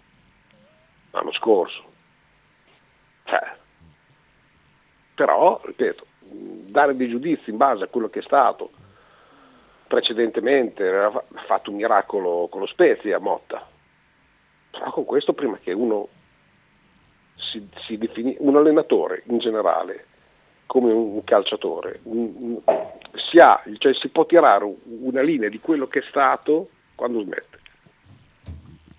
[1.13, 1.85] l'anno scorso.
[3.25, 3.57] Cioè,
[5.15, 8.83] però, ripeto, dare dei giudizi in base a quello che è stato
[9.87, 13.67] precedentemente, ha fatto un miracolo con lo Spezia Motta,
[14.71, 16.09] però con questo prima che uno
[17.37, 20.07] si, si defini, un allenatore in generale
[20.67, 22.59] come un calciatore, un,
[23.31, 27.59] si, ha, cioè si può tirare una linea di quello che è stato quando smette.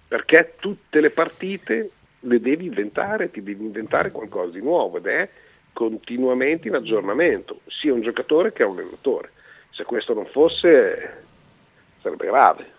[0.08, 5.30] Perché tutte le partite le devi inventare, ti devi inventare qualcosa di nuovo ed è
[5.74, 9.32] continuamente in aggiornamento, sia un giocatore che un allenatore.
[9.76, 11.24] Se questo non fosse
[12.02, 12.74] sarebbe grave.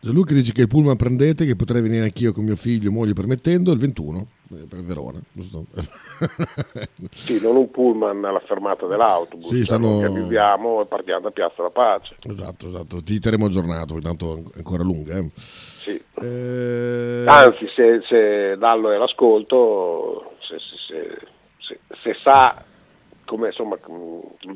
[0.00, 3.72] Gianluca dice che il pullman prendete, che potrei venire anch'io con mio figlio, moglie permettendo,
[3.72, 5.66] il 21 eh, per Verona, giusto?
[7.10, 9.98] sì, non un pullman alla fermata dell'autobus, sì, stanno...
[9.98, 12.14] cioè viviamo e partiamo da Piazza La Pace.
[12.22, 15.18] Esatto, esatto, ti terremo aggiornato, tanto è ancora lunga.
[15.18, 15.30] Eh.
[15.34, 16.00] Sì.
[16.22, 17.24] Eh...
[17.26, 20.58] Anzi, se, se, Dallo è all'ascolto, se,
[21.58, 22.66] se, se sa
[23.28, 23.78] come insomma,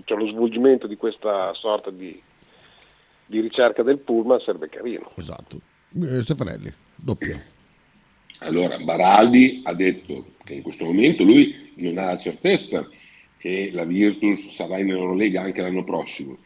[0.04, 2.20] cioè lo svolgimento di questa sorta di
[3.32, 5.10] di ricerca del pullman sarebbe carino.
[5.16, 5.58] Esatto.
[5.94, 7.40] Eh, Stefanelli, doppio.
[8.40, 12.86] Allora, Baraldi ha detto che in questo momento lui non ha la certezza
[13.38, 16.38] che la Virtus sarà in Eurolega anche l'anno prossimo,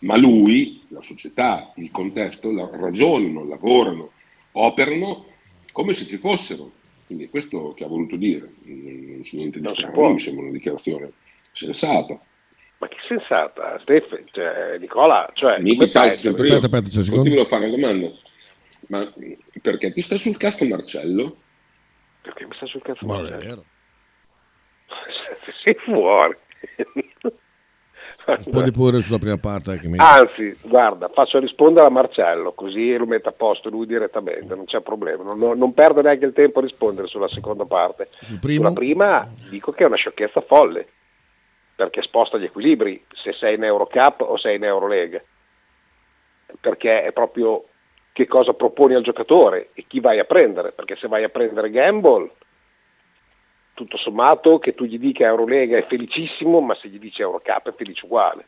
[0.00, 4.10] ma lui, la società, il contesto ragionano, lavorano,
[4.52, 5.26] operano
[5.72, 6.70] come se ci fossero.
[7.06, 10.52] Quindi è questo che ha voluto dire, non c'è niente di strano, mi sembra una
[10.52, 11.12] dichiarazione
[11.54, 12.20] sensata.
[12.78, 17.46] Ma che sensata, Stefano, cioè, Nicola, cioè, Mica sai, sempre io aspetta, aspetta, continuo a
[17.46, 18.10] fare una domanda.
[18.88, 19.10] Ma
[19.62, 21.36] perché ti sta sul cazzo Marcello?
[22.20, 23.06] Perché mi sta sul cazzo?
[23.06, 23.64] Ma non è vero.
[25.62, 26.36] Sei fuori.
[28.26, 29.78] Rispondi pure sulla prima parte.
[29.78, 29.98] Che mi...
[29.98, 34.80] Anzi, guarda, faccio rispondere a Marcello, così lo mette a posto lui direttamente, non c'è
[34.80, 35.22] problema.
[35.22, 38.08] Non, non perdo neanche il tempo a rispondere sulla seconda parte.
[38.22, 38.62] Sul primo?
[38.62, 40.88] Sulla prima dico che è una sciocchezza folle,
[41.74, 45.22] perché sposta gli equilibri se sei in Eurocup o sei in Eurolega.
[46.60, 47.64] Perché è proprio
[48.12, 51.70] che cosa proponi al giocatore e chi vai a prendere, perché se vai a prendere
[51.70, 52.30] Gamble
[53.74, 57.74] tutto sommato che tu gli dica Eurolega è felicissimo, ma se gli dici Eurocup è
[57.74, 58.46] felice uguale.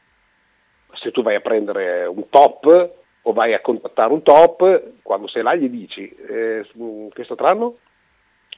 [0.95, 2.91] Se tu vai a prendere un top
[3.23, 6.65] o vai a contattare un top, quando sei là gli dici eh,
[7.13, 7.79] questo tranno?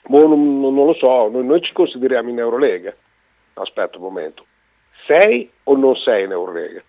[0.05, 2.95] Boh, non, non, lo so, noi, noi, ci consideriamo in Eurolega.
[3.55, 4.45] Aspetta un momento.
[5.09, 6.83] Sei o non sei in Eurolega?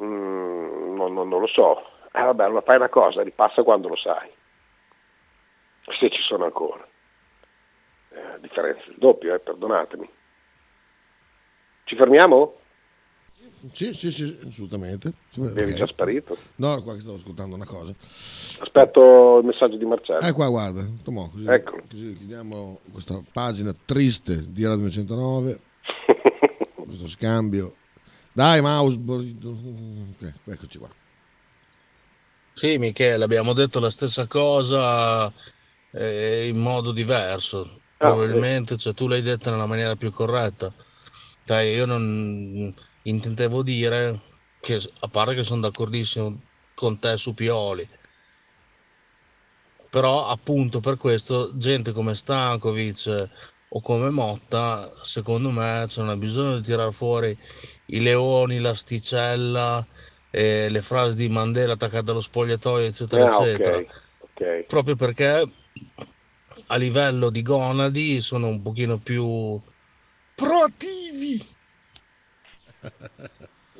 [0.00, 1.82] Mm, non, non, non, lo so.
[2.12, 4.30] Eh vabbè, allora fai una cosa, ripassa quando lo sai.
[5.98, 6.86] Se ci sono ancora
[8.10, 10.08] eh, differenza del doppio, eh, perdonatemi.
[11.84, 12.54] Ci fermiamo?
[13.72, 15.12] Sì, sì, sì, assolutamente.
[15.34, 15.72] Eri okay.
[15.72, 16.36] già sparito?
[16.56, 17.92] No, qua che stavo ascoltando una cosa.
[18.60, 20.20] Aspetto il messaggio di Marcello.
[20.20, 21.46] Eh, qua guarda, Tomò, così,
[21.88, 25.60] così chiudiamo questa pagina triste di Radio 209,
[27.00, 27.76] questo scambio.
[28.32, 30.88] Dai, mouse, okay, eccoci qua.
[32.52, 35.32] Sì, Michele, abbiamo detto la stessa cosa
[35.92, 37.80] eh, in modo diverso.
[37.96, 40.72] Ah, probabilmente, cioè, tu l'hai detta nella maniera più corretta.
[41.44, 44.20] Dai, io non intendevo dire
[44.60, 46.40] che, a parte che sono d'accordissimo
[46.74, 47.88] con te su Pioli,
[49.90, 53.28] però appunto per questo gente come Stankovic
[53.72, 57.36] o come Motta, secondo me c'è non bisogno di tirare fuori
[57.86, 59.86] i leoni, l'asticella,
[60.30, 63.76] eh, le frasi di Mandela attaccate allo spogliatoio, eccetera, ah, eccetera.
[63.76, 64.64] Okay, okay.
[64.64, 65.48] Proprio perché
[66.66, 69.60] a livello di gonadi sono un pochino più
[70.34, 71.46] proattivi.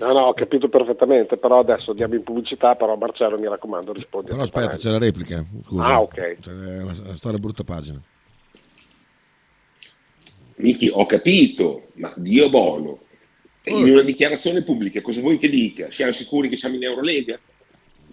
[0.00, 4.30] No, no, ho capito perfettamente, però adesso andiamo in pubblicità, però Marcello mi raccomando rispondi.
[4.30, 5.84] Però aspetta, c'è la replica, scusa.
[5.84, 6.38] Ah, ok.
[6.38, 8.00] C'è la, la storia brutta pagina.
[10.60, 13.00] Miki, ho capito, ma Dio buono.
[13.64, 15.90] In una dichiarazione pubblica, cosa vuoi che dica?
[15.90, 17.38] Siamo sicuri che siamo in Eurolega?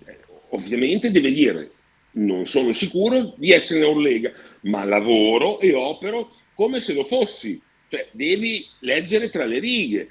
[0.05, 0.17] Eh,
[0.49, 1.71] ovviamente deve dire
[2.17, 4.31] non sono sicuro di essere in Eurolega,
[4.61, 7.61] ma lavoro e opero come se lo fossi.
[7.89, 10.09] Cioè, devi leggere tra le righe.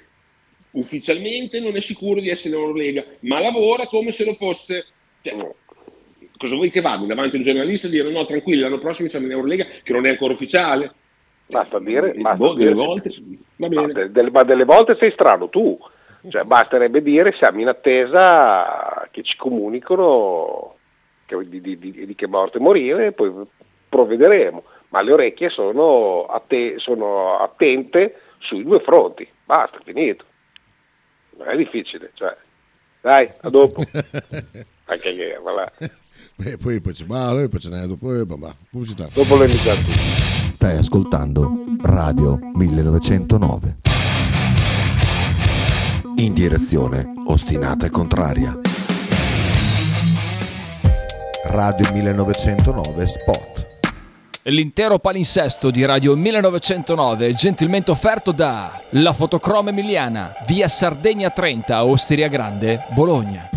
[0.71, 4.85] Ufficialmente non è sicuro di essere in Eurolega, ma lavora come se lo fosse.
[5.21, 5.35] Cioè,
[6.37, 9.25] cosa vuoi che vada davanti a un giornalista e dire no, tranquilli, l'anno prossimo siamo
[9.25, 10.93] in Eurolega, che non è ancora ufficiale?
[11.47, 13.09] Basta dire, basta boh, dire volte,
[13.55, 15.77] ma, delle, ma delle volte sei strano tu.
[16.29, 20.75] Cioè, basterebbe dire siamo in attesa che ci comunicano
[21.25, 23.31] di, di, di, di che morte morire, poi
[23.87, 30.25] provvederemo, ma le orecchie sono, atte- sono attente sui due fronti, basta, finito.
[31.37, 32.35] Non è difficile, cioè.
[32.99, 33.81] Dai, a dopo.
[34.85, 35.71] Anche che, voilà.
[36.39, 39.07] Beh, poi, poi c'è male, poi ce n'è dopo, e bah, pubblicità.
[39.11, 39.49] Dopo le.
[39.49, 43.77] Stai ascoltando Radio 1909.
[46.17, 48.55] In direzione ostinata e contraria.
[51.45, 53.67] Radio 1909 Spot.
[54.43, 61.83] L'intero palinsesto di Radio 1909 è gentilmente offerto da La Fotocroma Emiliana, via Sardegna 30,
[61.83, 63.56] Osteria Grande, Bologna.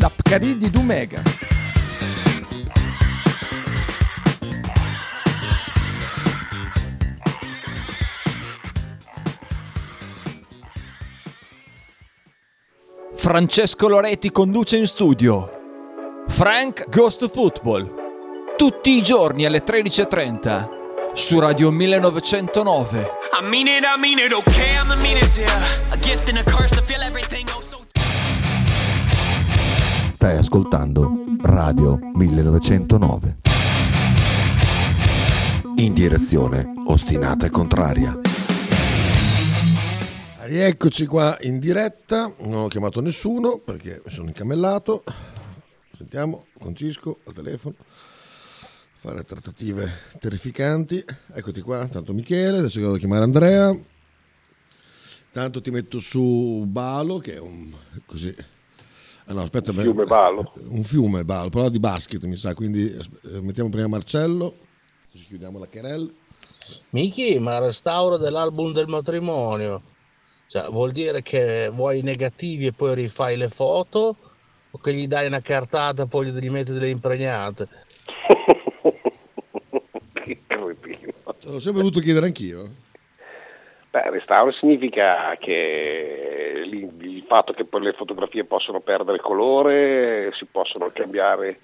[0.00, 1.22] La Pcari di Dumega.
[13.12, 16.24] Francesco Loretti conduce in studio.
[16.28, 18.54] Frank Ghost Football.
[18.56, 23.18] Tutti i giorni alle 13.30 su Radio 1909.
[30.22, 33.38] Stai ascoltando Radio 1909.
[35.76, 38.20] In direzione ostinata e contraria.
[40.40, 45.04] Rieccoci qua in diretta, non ho chiamato nessuno perché mi sono incamellato.
[45.96, 47.76] Sentiamo con Cisco al telefono,
[49.00, 51.02] fare trattative terrificanti.
[51.32, 53.74] Eccoti qua, tanto Michele, adesso devo chiamare Andrea.
[55.32, 57.72] Tanto ti metto su Balo, che è un
[58.04, 58.58] così.
[59.26, 60.52] Ah no, aspetta, un fiume Balo.
[60.68, 62.96] Un fiume Balo, però di basket mi sa, quindi
[63.40, 64.54] mettiamo prima Marcello,
[65.12, 66.10] così chiudiamo la querella.
[66.90, 69.82] Michi, ma restauro dell'album del matrimonio.
[70.46, 74.16] Cioè, vuol dire che vuoi i negativi e poi rifai le foto
[74.72, 77.68] o che gli dai una cartata e poi gli rimetti delle impregnate?
[80.24, 81.12] che cretino.
[81.42, 82.88] L'ho sempre voluto chiedere anch'io.
[83.90, 90.90] Beh, restauro significa che il fatto che poi le fotografie possono perdere colore, si possono
[90.92, 91.58] cambiare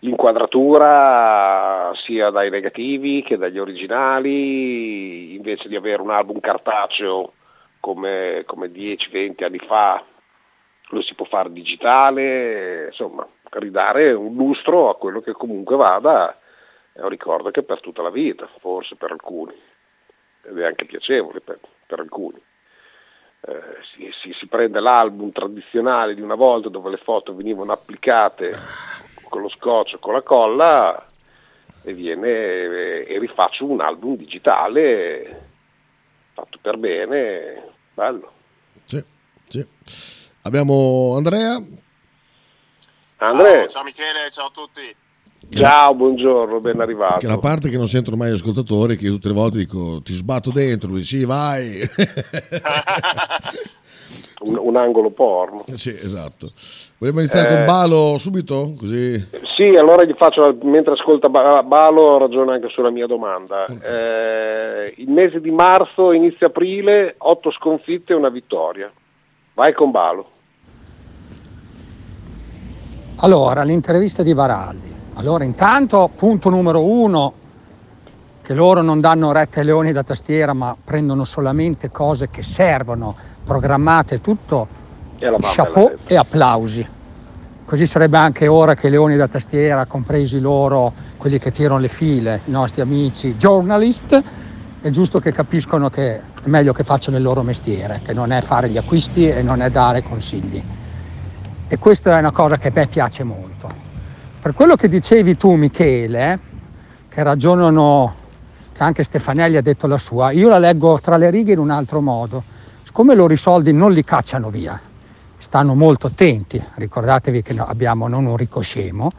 [0.00, 7.32] l'inquadratura sia dai negativi che dagli originali, invece di avere un album cartaceo
[7.80, 10.04] come, come 10-20 anni fa
[10.88, 16.38] lo si può fare digitale, insomma, ridare un lustro a quello che comunque vada.
[16.92, 19.54] È un ricordo che per tutta la vita, forse per alcuni,
[20.42, 22.40] ed è anche piacevole per, per alcuni.
[23.42, 23.60] Eh,
[23.94, 28.54] si, si, si, prende l'album tradizionale di una volta dove le foto venivano applicate
[29.30, 31.08] con lo scotch o con la colla
[31.82, 35.48] e, viene, e, e rifaccio un album digitale
[36.40, 38.32] fatto per bene, bello.
[38.84, 39.02] Sì,
[39.48, 39.66] sì.
[40.42, 41.62] Abbiamo Andrea.
[43.16, 43.60] Andrea.
[43.60, 44.96] Ciao, ciao Michele, ciao a tutti.
[45.48, 47.18] Ciao, buongiorno, ben arrivato.
[47.18, 50.00] Che la parte che non sentono mai gli ascoltatori, che io tutte le volte dico
[50.02, 51.80] ti sbatto dentro, lui sì, vai.
[54.40, 55.64] un, un, angolo porno.
[55.74, 56.50] Sì, esatto.
[56.98, 58.74] Vogliamo iniziare eh, con Balo subito?
[58.78, 59.14] Così.
[59.56, 63.64] Sì, allora gli faccio, mentre ascolta Balo, ragiona anche sulla mia domanda.
[63.66, 68.92] Eh, il mese di marzo, inizio aprile, otto sconfitte e una vittoria.
[69.54, 70.30] Vai con Balo.
[73.16, 74.99] Allora, l'intervista di Baraldi.
[75.20, 77.34] Allora, intanto, punto numero uno,
[78.40, 83.14] che loro non danno retta ai leoni da tastiera, ma prendono solamente cose che servono,
[83.44, 84.66] programmate tutto,
[85.18, 86.88] e chapeau e applausi.
[87.66, 91.88] Così sarebbe anche ora che i leoni da tastiera, compresi loro, quelli che tirano le
[91.88, 94.22] file, i nostri amici journalist,
[94.80, 98.40] è giusto che capiscono che è meglio che facciano il loro mestiere, che non è
[98.40, 100.64] fare gli acquisti e non è dare consigli.
[101.68, 103.79] E questa è una cosa che a me piace molto.
[104.40, 106.38] Per quello che dicevi tu, Michele,
[107.10, 108.14] che ragionano
[108.78, 112.00] anche Stefanelli ha detto la sua, io la leggo tra le righe in un altro
[112.00, 112.42] modo.
[112.82, 114.80] Siccome loro i soldi non li cacciano via,
[115.36, 119.12] stanno molto attenti, ricordatevi che abbiamo non un ricoscemo,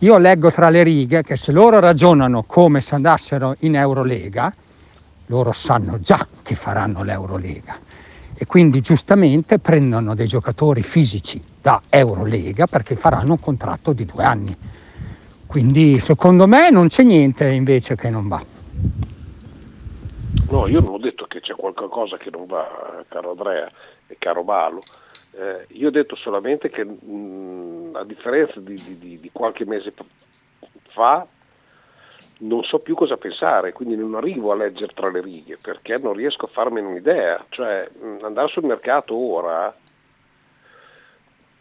[0.00, 4.54] io leggo tra le righe che se loro ragionano come se andassero in Eurolega,
[5.28, 7.78] loro sanno già che faranno l'Eurolega
[8.34, 14.22] e quindi giustamente prendono dei giocatori fisici da Eurolega perché faranno un contratto di due
[14.22, 14.56] anni.
[15.48, 18.40] Quindi secondo me non c'è niente invece che non va.
[20.48, 23.68] No, io non ho detto che c'è qualcosa che non va, caro Andrea
[24.06, 24.78] e caro Balo.
[25.32, 29.92] Eh, io ho detto solamente che mh, a differenza di, di, di, qualche mese
[30.90, 31.26] fa
[32.38, 36.12] non so più cosa pensare, quindi non arrivo a leggere tra le righe perché non
[36.12, 37.44] riesco a farmene un'idea.
[37.48, 39.74] Cioè mh, andare sul mercato ora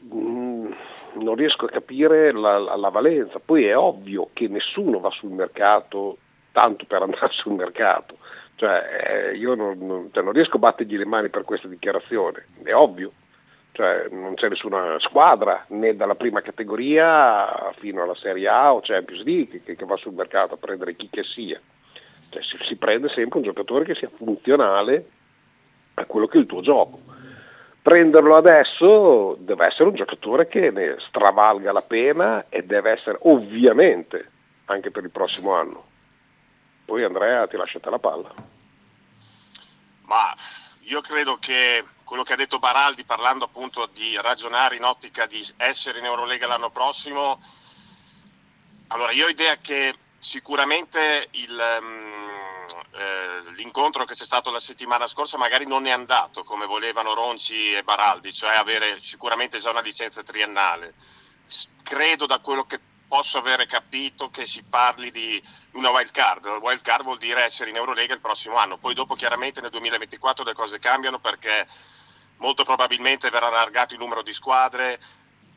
[0.09, 3.39] non riesco a capire la, la, la valenza.
[3.39, 6.17] Poi è ovvio che nessuno va sul mercato
[6.51, 8.17] tanto per andare sul mercato.
[8.55, 12.45] Cioè, eh, io non, non, cioè non, riesco a battergli le mani per questa dichiarazione,
[12.63, 13.11] è ovvio
[13.75, 19.21] cioè non c'è nessuna squadra né dalla prima categoria fino alla Serie A o Champions
[19.25, 21.59] League che, che va sul mercato a prendere chi che sia.
[22.29, 25.05] Cioè, si, si, prende sempre un giocatore che sia funzionale
[25.95, 27.01] a quello che è il tuo gioco.
[27.85, 34.31] Prenderlo adesso deve essere un giocatore che ne stravalga la pena e deve essere ovviamente
[34.65, 35.85] anche per il prossimo anno.
[36.83, 38.33] Poi Andrea ti lasciate la palla.
[40.05, 40.33] Ma
[40.79, 45.45] io credo che quello che ha detto Baraldi parlando appunto di ragionare in ottica di
[45.57, 47.39] essere in Eurolega l'anno prossimo,
[48.87, 49.93] allora io ho idea che
[50.25, 52.11] sicuramente il, um,
[52.97, 57.73] eh, l'incontro che c'è stato la settimana scorsa magari non è andato come volevano Ronci
[57.73, 60.95] e Baraldi, cioè avere sicuramente già una licenza triennale.
[61.83, 65.39] Credo da quello che posso avere capito che si parli di
[65.73, 66.45] una wild card.
[66.45, 69.69] La wild card vuol dire essere in Eurolega il prossimo anno, poi dopo chiaramente nel
[69.69, 71.67] 2024 le cose cambiano perché
[72.37, 74.99] molto probabilmente verrà allargato il numero di squadre,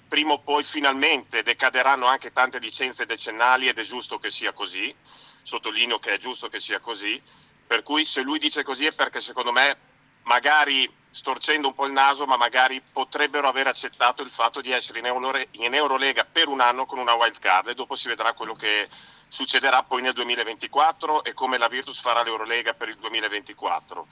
[0.08, 4.94] prima o poi finalmente decaderanno anche tante licenze decennali ed è giusto che sia così,
[5.42, 7.20] sottolineo che è giusto che sia così,
[7.66, 9.76] per cui se lui dice così è perché secondo me
[10.22, 14.98] magari storcendo un po' il naso, ma magari potrebbero aver accettato il fatto di essere
[14.98, 18.32] in, Euro- in Eurolega per un anno con una wild card e dopo si vedrà
[18.32, 18.88] quello che
[19.28, 24.06] succederà poi nel 2024 e come la Virtus farà l'Eurolega per il 2024.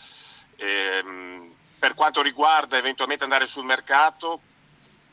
[0.56, 4.40] Ehm, per quanto riguarda eventualmente andare sul mercato,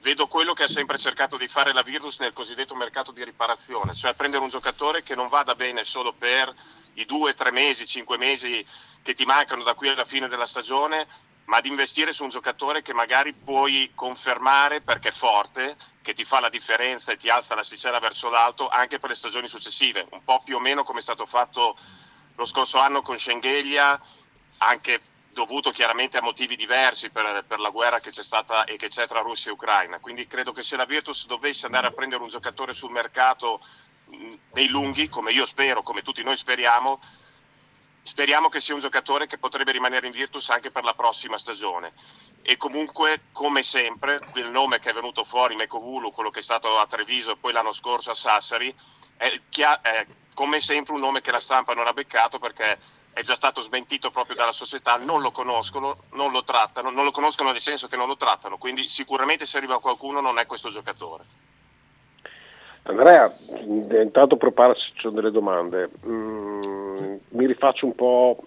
[0.03, 3.95] vedo quello che ha sempre cercato di fare la Virtus nel cosiddetto mercato di riparazione,
[3.95, 6.53] cioè prendere un giocatore che non vada bene solo per
[6.95, 8.63] i due, tre mesi, cinque mesi
[9.01, 11.07] che ti mancano da qui alla fine della stagione,
[11.45, 16.25] ma di investire su un giocatore che magari puoi confermare perché è forte, che ti
[16.25, 20.23] fa la differenza e ti alza l'asticella verso l'alto anche per le stagioni successive, un
[20.25, 21.77] po' più o meno come è stato fatto
[22.35, 23.97] lo scorso anno con Schengelia,
[24.57, 24.99] anche
[25.33, 29.07] dovuto chiaramente a motivi diversi per, per, la guerra che c'è stata e che c'è
[29.07, 29.99] tra Russia e Ucraina.
[29.99, 33.59] Quindi credo che se la Virtus dovesse andare a prendere un giocatore sul mercato
[34.53, 36.99] nei lunghi, come io spero, come tutti noi speriamo,
[38.01, 41.93] speriamo che sia un giocatore che potrebbe rimanere in Virtus anche per la prossima stagione.
[42.41, 46.77] E comunque, come sempre, quel nome che è venuto fuori, Mekovulu, quello che è stato
[46.77, 48.73] a Treviso e poi l'anno scorso a Sassari,
[49.17, 49.39] è,
[49.81, 52.77] è come sempre un nome che la stampa non ha beccato perché
[53.13, 57.11] è già stato smentito proprio dalla società, non lo conoscono, non lo trattano, non lo
[57.11, 60.69] conoscono nel senso che non lo trattano, quindi sicuramente se arriva qualcuno non è questo
[60.69, 61.23] giocatore.
[62.85, 65.89] Andrea, intanto preparaci, ci sono delle domande.
[66.05, 68.43] Mm, mi rifaccio un po'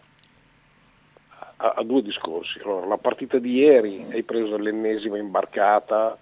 [1.57, 2.59] a, a, due discorsi.
[2.59, 6.19] Allora, la partita di ieri hai preso l'ennesima imbarcata,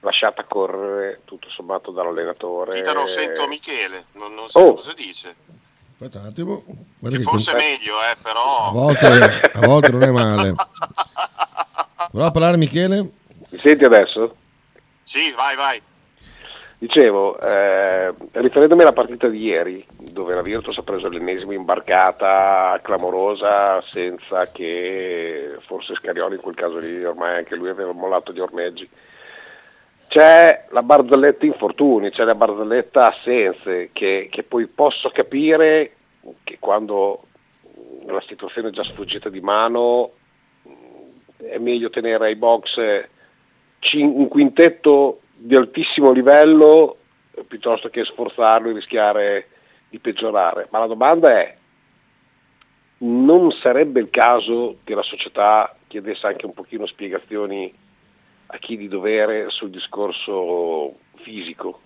[0.00, 2.78] lasciata correre tutto sommato dall'allenatore.
[2.78, 4.74] Io non sento Michele, non, non so oh.
[4.74, 5.34] cosa dice.
[6.04, 6.64] Aspetta un attimo.
[6.98, 8.68] Guarda che forse è meglio, eh, però.
[8.68, 10.52] A volte, a volte non è male.
[12.12, 13.10] Voleva parlare Michele?
[13.48, 14.36] Mi senti adesso?
[15.02, 15.80] Sì, vai, vai.
[16.76, 23.82] Dicevo, eh, riferendomi alla partita di ieri, dove la Virtus ha preso l'ennesima imbarcata clamorosa
[23.90, 28.86] senza che forse Scarioli in quel caso lì ormai anche lui aveva mollato gli ormeggi.
[30.14, 35.90] C'è la barzelletta infortuni, c'è la barzelletta assenze, che, che poi posso capire
[36.44, 37.24] che quando
[38.06, 40.12] la situazione è già sfuggita di mano
[41.38, 42.76] è meglio tenere ai box
[43.94, 46.98] un quintetto di altissimo livello
[47.48, 49.48] piuttosto che sforzarlo e rischiare
[49.90, 50.68] di peggiorare.
[50.70, 51.56] Ma la domanda è,
[52.98, 57.82] non sarebbe il caso che la società chiedesse anche un pochino spiegazioni
[58.54, 61.80] a chi di dovere sul discorso fisico?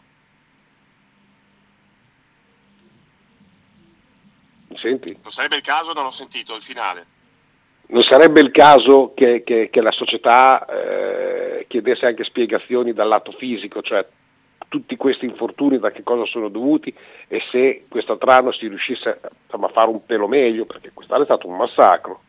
[4.69, 5.19] Mi senti?
[5.23, 7.07] Non sarebbe il caso, non ho sentito il finale.
[7.87, 13.33] Non sarebbe il caso che, che, che la società eh, chiedesse anche spiegazioni dal lato
[13.33, 14.07] fisico, cioè
[14.69, 16.95] tutti questi infortuni da che cosa sono dovuti
[17.29, 21.49] e se quest'altro anno si riuscisse a fare un pelo meglio, perché quest'anno è stato
[21.49, 22.21] un massacro.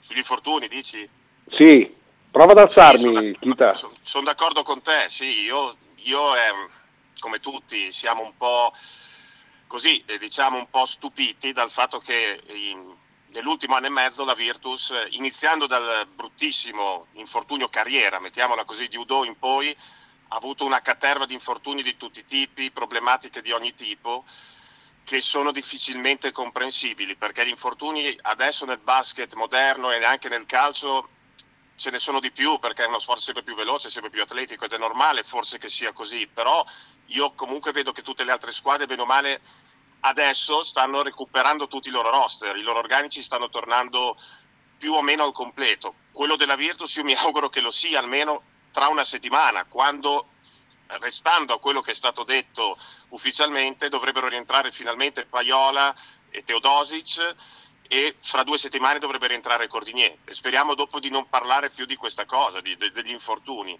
[0.00, 1.08] Sugli infortuni dici?
[1.50, 1.96] Sì,
[2.30, 3.54] prova ad alzarmi, sì.
[3.74, 6.68] Sono, sono d'accordo con te, sì, io, io eh,
[7.18, 8.72] come tutti siamo un po'
[9.66, 12.96] così, eh, diciamo un po' stupiti dal fatto che in,
[13.28, 19.24] nell'ultimo anno e mezzo la Virtus, iniziando dal bruttissimo infortunio carriera, mettiamola così, di Udo
[19.24, 19.74] in poi,
[20.28, 24.24] ha avuto una caterva di infortuni di tutti i tipi, problematiche di ogni tipo,
[25.04, 31.08] che sono difficilmente comprensibili, perché gli infortuni adesso nel basket moderno e anche nel calcio
[31.78, 34.64] ce ne sono di più perché è uno sport sempre più veloce, sempre più atletico
[34.64, 36.64] ed è normale forse che sia così, però
[37.06, 39.40] io comunque vedo che tutte le altre squadre, bene o male,
[40.00, 44.16] adesso stanno recuperando tutti i loro roster, i loro organici stanno tornando
[44.76, 45.94] più o meno al completo.
[46.10, 50.30] Quello della Virtus io mi auguro che lo sia almeno tra una settimana, quando
[51.00, 52.76] restando a quello che è stato detto
[53.10, 55.94] ufficialmente dovrebbero rientrare finalmente Paiola
[56.30, 57.36] e Teodosic
[57.88, 60.16] e fra due settimane dovrebbe rientrare Cordinier.
[60.26, 63.78] Speriamo dopo di non parlare più di questa cosa, di, de, degli infortuni.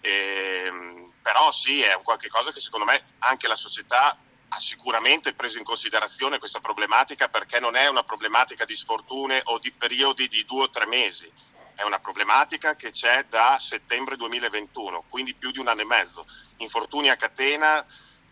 [0.00, 4.18] E, ehm, però sì, è un qualche cosa che secondo me anche la società
[4.48, 9.58] ha sicuramente preso in considerazione questa problematica perché non è una problematica di sfortune o
[9.58, 11.30] di periodi di due o tre mesi,
[11.74, 16.26] è una problematica che c'è da settembre 2021, quindi più di un anno e mezzo.
[16.58, 17.84] Infortuni a catena,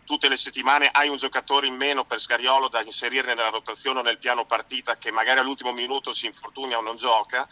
[0.05, 4.03] tutte le settimane hai un giocatore in meno per Scariolo da inserire nella rotazione o
[4.03, 7.47] nel piano partita che magari all'ultimo minuto si infortuna o non gioca.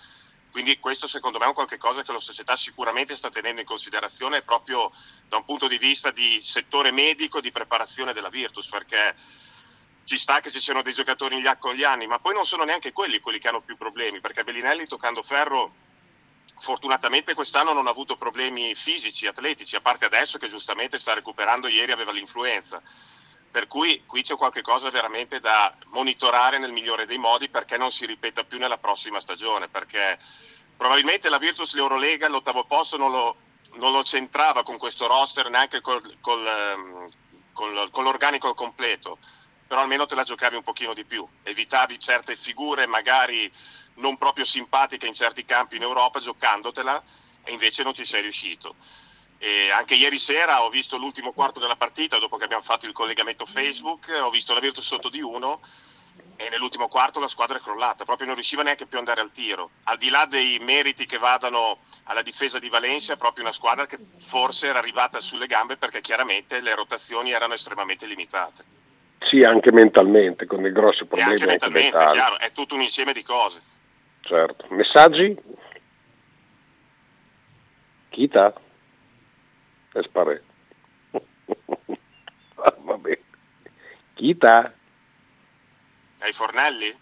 [0.51, 3.65] Quindi questo secondo me è un qualche cosa che la società sicuramente sta tenendo in
[3.65, 4.91] considerazione proprio
[5.27, 9.15] da un punto di vista di settore medico, di preparazione della Virtus, perché
[10.03, 12.91] ci sta che ci siano dei giocatori in gli anni, ma poi non sono neanche
[12.91, 15.73] quelli quelli che hanno più problemi, perché Bellinelli toccando ferro
[16.57, 21.67] fortunatamente quest'anno non ha avuto problemi fisici, atletici, a parte adesso che giustamente sta recuperando,
[21.67, 22.81] ieri aveva l'influenza.
[23.51, 28.05] Per cui qui c'è qualcosa veramente da monitorare nel migliore dei modi perché non si
[28.05, 30.17] ripeta più nella prossima stagione, perché
[30.75, 33.35] probabilmente la Virtus l'Eurolega all'ottavo posto non lo,
[33.73, 37.05] non lo centrava con questo roster neanche col, col, ehm,
[37.53, 39.19] col, con l'organico completo,
[39.73, 43.51] però almeno te la giocavi un pochino di più, evitavi certe figure magari
[43.95, 47.01] non proprio simpatiche in certi campi in Europa giocandotela
[47.43, 48.75] e invece non ci sei riuscito.
[49.39, 52.91] E anche ieri sera ho visto l'ultimo quarto della partita dopo che abbiamo fatto il
[52.91, 55.59] collegamento Facebook, ho visto la Virtus sotto di uno
[56.35, 59.31] e nell'ultimo quarto la squadra è crollata, proprio non riusciva neanche più ad andare al
[59.31, 59.71] tiro.
[59.85, 63.97] Al di là dei meriti che vadano alla difesa di Valencia, proprio una squadra che
[64.17, 68.81] forse era arrivata sulle gambe perché chiaramente le rotazioni erano estremamente limitate.
[69.29, 71.31] Sì, anche mentalmente, con dei grossi problemi.
[71.31, 73.61] E anche mentalmente, anche chiaro, è tutto un insieme di cose.
[74.21, 74.67] Certo.
[74.69, 75.37] Messaggi?
[78.09, 78.53] Chita?
[79.93, 80.43] e sparé.
[82.83, 83.19] Vabbè.
[84.15, 84.73] Chita?
[86.19, 86.99] Ai fornelli?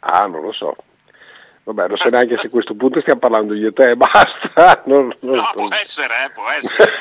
[0.00, 0.76] Ah, non lo so.
[1.64, 4.82] Vabbè, non so neanche se a questo punto stiamo parlando io e te, basta.
[4.86, 6.92] Non, non no, può essere, eh, può essere.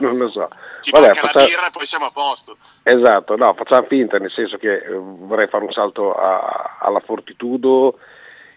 [0.00, 0.48] non lo so.
[0.80, 1.44] Ci Vabbè, manca facciamo...
[1.44, 2.56] la birra e poi siamo a posto.
[2.82, 7.98] Esatto, no, facciamo finta, nel senso che eh, vorrei fare un salto a, alla Fortitudo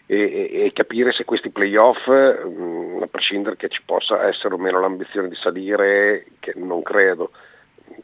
[0.06, 4.58] e, e, capire se questi playoff, mh, mm, a prescindere che ci possa essere o
[4.58, 7.32] meno l'ambizione di salire, che non credo,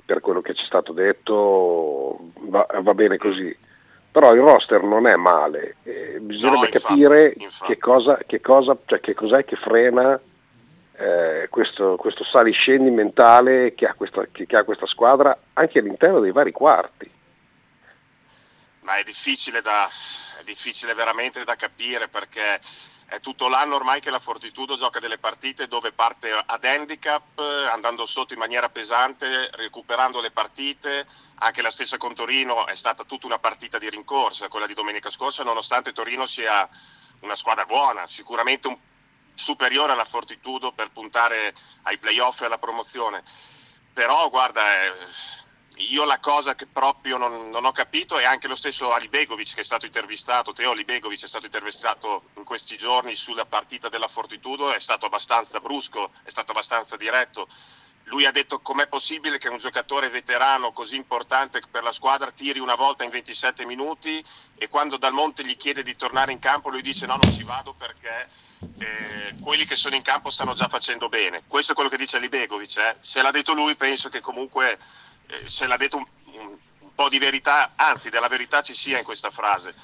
[0.06, 3.56] per quello che ci è stato detto va, va bene così.
[4.12, 7.74] Però il roster non è male, eh, bisognerebbe no, infatti, capire infatti.
[7.74, 10.20] Che, cosa, che, cosa, cioè che cos'è che frena
[11.00, 16.20] eh, questo, questo saliscendi mentale che ha, questa, che, che ha questa squadra anche all'interno
[16.20, 17.10] dei vari quarti
[18.90, 19.88] ma è difficile, da,
[20.40, 22.60] è difficile veramente da capire perché
[23.06, 27.40] è tutto l'anno ormai che la Fortitudo gioca delle partite dove parte ad handicap,
[27.72, 31.06] andando sotto in maniera pesante, recuperando le partite.
[31.36, 35.12] Anche la stessa con Torino è stata tutta una partita di rincorsa, quella di domenica
[35.12, 36.68] scorsa, nonostante Torino sia
[37.22, 38.78] una squadra buona, sicuramente un,
[39.40, 43.24] superiore alla Fortitudo per puntare ai playoff e alla promozione.
[43.94, 44.94] Però guarda, è,
[45.78, 49.56] io la cosa che proprio non, non, ho capito è anche lo stesso Ali Begovic
[49.56, 53.88] che è stato intervistato, Teo Ali Begovic è stato intervistato in questi giorni sulla partita
[53.88, 57.48] della Fortitudo, è stato abbastanza brusco, è stato abbastanza diretto.
[58.10, 62.60] Lui ha detto com'è possibile che un giocatore veterano così importante per la squadra tiri
[62.60, 64.24] una volta in 27 minuti
[64.56, 67.44] e quando Dal Monte gli chiede di tornare in campo lui dice no non ci
[67.44, 68.28] vado perché
[68.80, 71.44] eh, quelli che sono in campo stanno già facendo bene.
[71.46, 72.78] Questo è quello che dice Ali Begovic.
[72.78, 72.96] Eh.
[73.00, 74.80] Se l'ha detto lui penso che comunque
[75.28, 78.98] eh, se l'ha detto un, un, un, po' di verità, anzi della verità ci sia
[78.98, 79.76] in questa frase.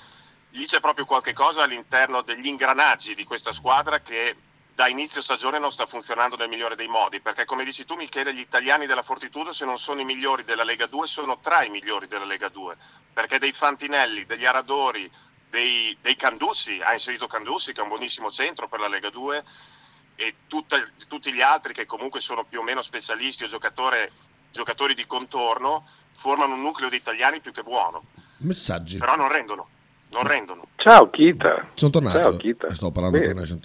[0.51, 4.35] Lì c'è proprio qualche cosa all'interno degli ingranaggi di questa squadra che
[4.75, 8.33] da inizio stagione non sta funzionando nel migliore dei modi, perché come dici tu Michele,
[8.33, 11.69] gli italiani della Fortitudo se non sono i migliori della Lega 2 sono tra i
[11.69, 12.75] migliori della Lega 2,
[13.13, 15.09] perché dei Fantinelli, degli Aradori,
[15.49, 19.43] dei, dei Candussi, ha inserito Candussi che è un buonissimo centro per la Lega 2
[20.17, 25.07] e tutta, tutti gli altri che comunque sono più o meno specialisti o giocatori di
[25.07, 28.07] contorno, formano un nucleo di italiani più che buono.
[28.39, 28.97] Messaggi.
[28.97, 29.69] Però non rendono.
[30.09, 30.67] Non rendono.
[30.75, 31.69] Ciao Kita.
[31.75, 32.19] Sono tornato.
[32.19, 32.73] Ciao Kita.
[32.73, 33.59] Sto parlando con Nation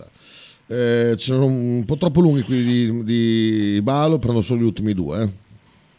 [0.70, 4.94] eh, ci sono un po' troppo lunghi quelli di, di Balo, prendo solo gli ultimi
[4.94, 5.28] due.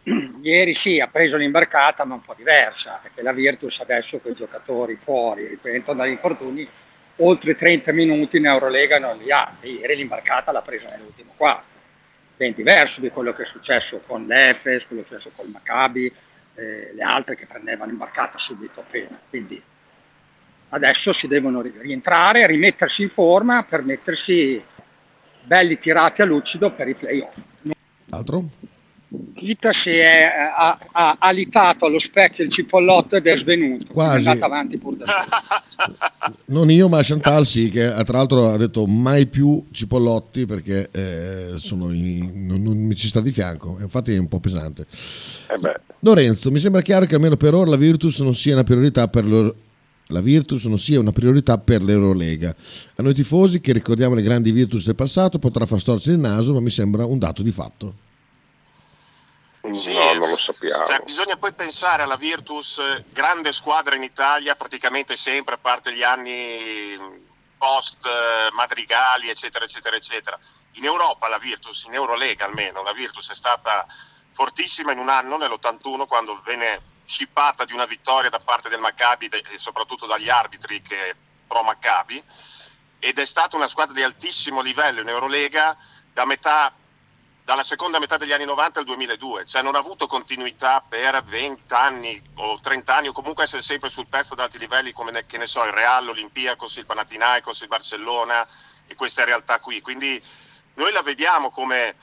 [0.04, 0.30] Eh.
[0.42, 4.36] Ieri sì, ha preso l'imbarcata, ma un po' diversa, perché la Virtus adesso con i
[4.36, 6.66] giocatori fuori, riprendendo dagli infortuni,
[7.18, 9.58] oltre 30 minuti in Eurolega non li ha.
[9.60, 11.70] Ieri l'imbarcata l'ha presa nell'ultimo quarto.
[12.38, 15.52] Ben diverso di quello che è successo con l'Efes, quello che è successo con il
[15.52, 16.12] Maccabi,
[16.56, 19.20] eh, le altre che prendevano imbarcata subito appena.
[19.30, 19.62] Quindi
[20.72, 24.62] adesso si devono rientrare, rimettersi in forma per mettersi
[25.44, 27.36] belli tirati a lucido per i playoff.
[28.10, 28.46] Altro?
[29.36, 33.92] Kita si è ha, ha, ha litato allo specchio il cipollotto ed è svenuto.
[33.92, 34.26] Quasi.
[34.26, 35.06] È andato avanti pur da
[36.46, 41.56] Non io, ma Chantal sì, che tra l'altro ha detto mai più cipollotti perché eh,
[41.70, 43.78] in, non, non, mi ci sta di fianco.
[43.82, 44.84] Infatti è un po' pesante.
[44.84, 49.08] Eh Lorenzo, mi sembra chiaro che almeno per ora la Virtus non sia una priorità
[49.08, 49.56] per loro
[50.12, 52.54] la Virtus non sia una priorità per l'Eurolega.
[52.96, 56.54] A noi tifosi, che ricordiamo le grandi Virtus del passato, potrà far storcere il naso,
[56.54, 57.96] ma mi sembra un dato di fatto.
[59.72, 60.84] Sì, no, non lo sappiamo.
[60.84, 62.82] Cioè, bisogna poi pensare alla Virtus,
[63.12, 69.96] grande squadra in Italia, praticamente sempre, a parte gli anni post eh, Madrigali, eccetera, eccetera,
[69.96, 70.40] eccetera.
[70.74, 73.86] In Europa la Virtus, in Eurolega almeno, la Virtus è stata
[74.32, 76.82] fortissima in un anno, nell'81, quando venne
[77.12, 82.24] scippata di una vittoria da parte del Maccabi e soprattutto dagli arbitri che pro Maccabi
[83.00, 85.76] ed è stata una squadra di altissimo livello in Eurolega
[86.14, 86.74] da metà,
[87.44, 91.74] dalla seconda metà degli anni 90 al 2002, cioè non ha avuto continuità per 20
[91.74, 95.26] anni o 30 anni o comunque essere sempre sul pezzo ad alti livelli come ne,
[95.26, 98.48] che ne so il Real, l'Olimpiakos, il Panathinaikos, il Barcellona
[98.88, 100.22] e queste realtà qui, quindi
[100.76, 101.96] noi la vediamo come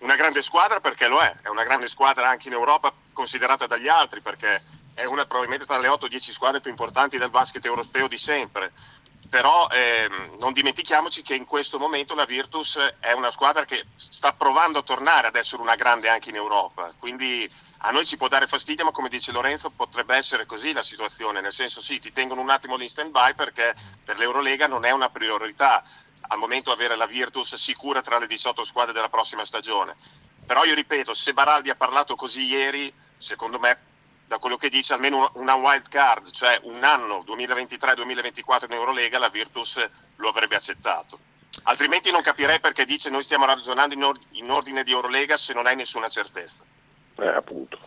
[0.00, 3.88] una grande squadra perché lo è, è una grande squadra anche in Europa considerata dagli
[3.88, 4.62] altri perché
[4.94, 8.72] è una probabilmente tra le 8-10 squadre più importanti del basket europeo di sempre.
[9.28, 14.32] Però ehm, non dimentichiamoci che in questo momento la Virtus è una squadra che sta
[14.32, 16.92] provando a tornare ad essere una grande anche in Europa.
[16.98, 17.48] Quindi
[17.78, 21.40] a noi ci può dare fastidio, ma come dice Lorenzo potrebbe essere così la situazione,
[21.40, 23.72] nel senso sì, ti tengono un attimo in stand by perché
[24.04, 25.84] per l'Eurolega non è una priorità
[26.32, 29.94] al momento avere la Virtus sicura tra le 18 squadre della prossima stagione.
[30.46, 33.78] Però io ripeto, se Baraldi ha parlato così ieri, secondo me
[34.26, 39.28] da quello che dice almeno una wild card, cioè un anno 2023-2024 in Eurolega, la
[39.28, 39.84] Virtus
[40.16, 41.18] lo avrebbe accettato.
[41.64, 45.52] Altrimenti non capirei perché dice noi stiamo ragionando in, or- in ordine di Eurolega se
[45.52, 46.62] non hai nessuna certezza.
[47.16, 47.78] Eh, appunto.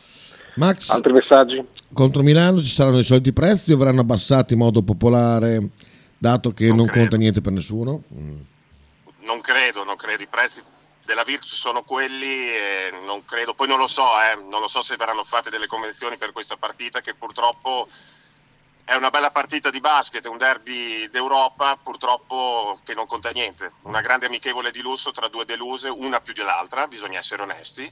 [0.56, 1.66] Max, altri messaggi?
[1.94, 5.70] Contro Milano ci saranno i soliti prezzi o verranno abbassati in modo popolare,
[6.24, 8.04] dato che non, non conta niente per nessuno?
[8.14, 8.40] Mm.
[9.20, 10.24] Non credo, non credo.
[10.24, 10.64] I prezzi
[11.06, 12.48] della Virtus sono quelli
[13.06, 16.16] non credo, poi non lo so, eh, non lo so se verranno fatte delle convenzioni
[16.16, 17.90] per questa partita che purtroppo
[18.86, 24.00] è una bella partita di basket, un derby d'Europa, purtroppo che non conta niente, una
[24.00, 27.92] grande amichevole di lusso tra due deluse, una più dell'altra, bisogna essere onesti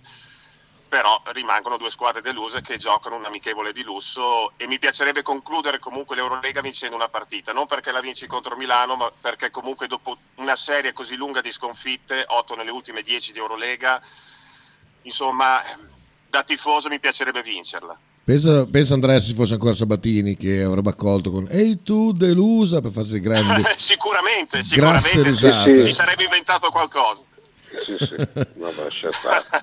[0.91, 5.79] però rimangono due squadre deluse che giocano un amichevole di lusso e mi piacerebbe concludere
[5.79, 10.17] comunque l'Eurolega vincendo una partita, non perché la vinci contro Milano, ma perché comunque dopo
[10.35, 14.01] una serie così lunga di sconfitte, 8 nelle ultime 10 di Eurolega,
[15.03, 15.61] insomma,
[16.27, 17.97] da tifoso mi piacerebbe vincerla.
[18.25, 22.91] Pensa, pensa Andrea se fosse ancora Sabatini che avrebbe accolto con Ehi tu delusa per
[22.91, 27.23] farsi grandi sicuramente, sicuramente si, si sarebbe inventato qualcosa.
[27.85, 28.15] Sì, sì,
[28.55, 28.73] no,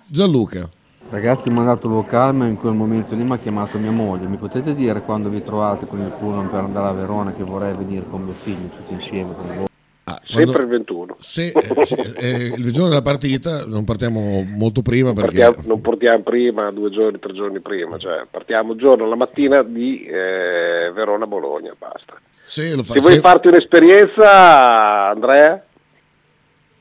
[0.07, 0.71] Gianluca.
[1.11, 4.27] Ragazzi, mi ha mandato vocale, ma in quel momento lì mi ha chiamato mia moglie.
[4.27, 7.75] Mi potete dire quando vi trovate con il pullman per andare a Verona che vorrei
[7.75, 9.67] venire con mio figlio tutti insieme con voi?
[10.05, 11.17] Ah, Sempre il 21.
[11.19, 15.39] Se, eh, se eh, il giorno della partita non partiamo molto prima non perché...
[15.41, 19.63] Partiamo, non portiamo prima, due giorni, tre giorni prima, cioè partiamo il giorno, la mattina
[19.63, 22.21] di eh, Verona-Bologna, basta.
[22.31, 23.21] Se, lo fa, se vuoi se...
[23.21, 25.65] farti un'esperienza, Andrea?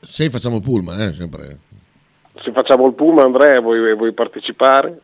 [0.00, 1.58] Se facciamo il pullman, eh, sempre
[2.42, 5.00] se facciamo il Puma, Andrea, vuoi, vuoi partecipare?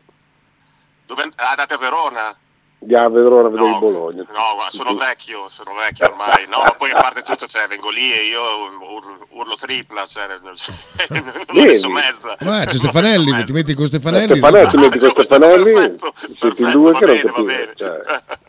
[1.05, 2.37] Dove andate a Verona?
[2.81, 4.25] Andiamo a Verona vedere no, il Bologna.
[4.29, 6.45] No, sono vecchio, sono vecchio ormai.
[6.47, 10.27] No, ma poi a parte tutto, cioè, vengo lì e io urlo, urlo tripla, cioè,
[10.41, 10.53] non
[11.65, 12.35] messo mezza.
[12.39, 14.33] Beh, c'è Stefanelli, ti metti con Stefanelli.
[14.33, 15.95] Eh, Stefanelli, ti metti con Stefanelli,
[16.35, 17.73] siete in due che non capite.
[17.75, 17.99] Cioè.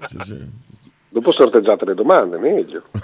[0.08, 0.64] Sì, sì.
[1.08, 2.82] Dopo sorteggiate le domande, meglio.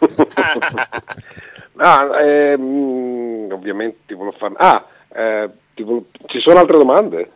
[1.78, 3.15] Ah, ehm,
[3.54, 4.54] ovviamente ti volevo fare...
[4.56, 6.06] Ah, eh, ti volevo...
[6.26, 7.30] ci sono altre domande?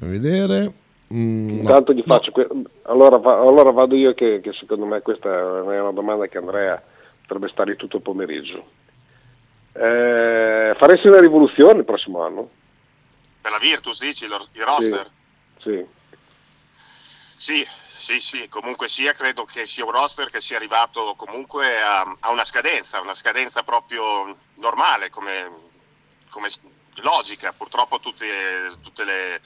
[0.00, 0.72] A vedere...
[1.14, 2.32] Mm, Intanto no, gli faccio...
[2.34, 2.44] No.
[2.44, 2.48] Que...
[2.82, 3.38] Allora, va...
[3.40, 6.82] allora, vado io che, che, secondo me questa è una domanda che Andrea
[7.22, 8.64] potrebbe stare tutto il pomeriggio.
[9.72, 12.48] Eh, faresti una rivoluzione il prossimo anno?
[13.40, 15.06] Per la Virtus dici, il roster?
[15.58, 15.84] Sì.
[16.72, 17.66] Sì, sì,
[18.20, 22.44] sì, comunque sia, credo che sia un roster che sia arrivato comunque a, a una
[22.44, 25.70] scadenza, una scadenza proprio normale, come,
[26.28, 26.48] come
[26.96, 27.52] logica.
[27.52, 29.40] Purtroppo tutte, tutte le,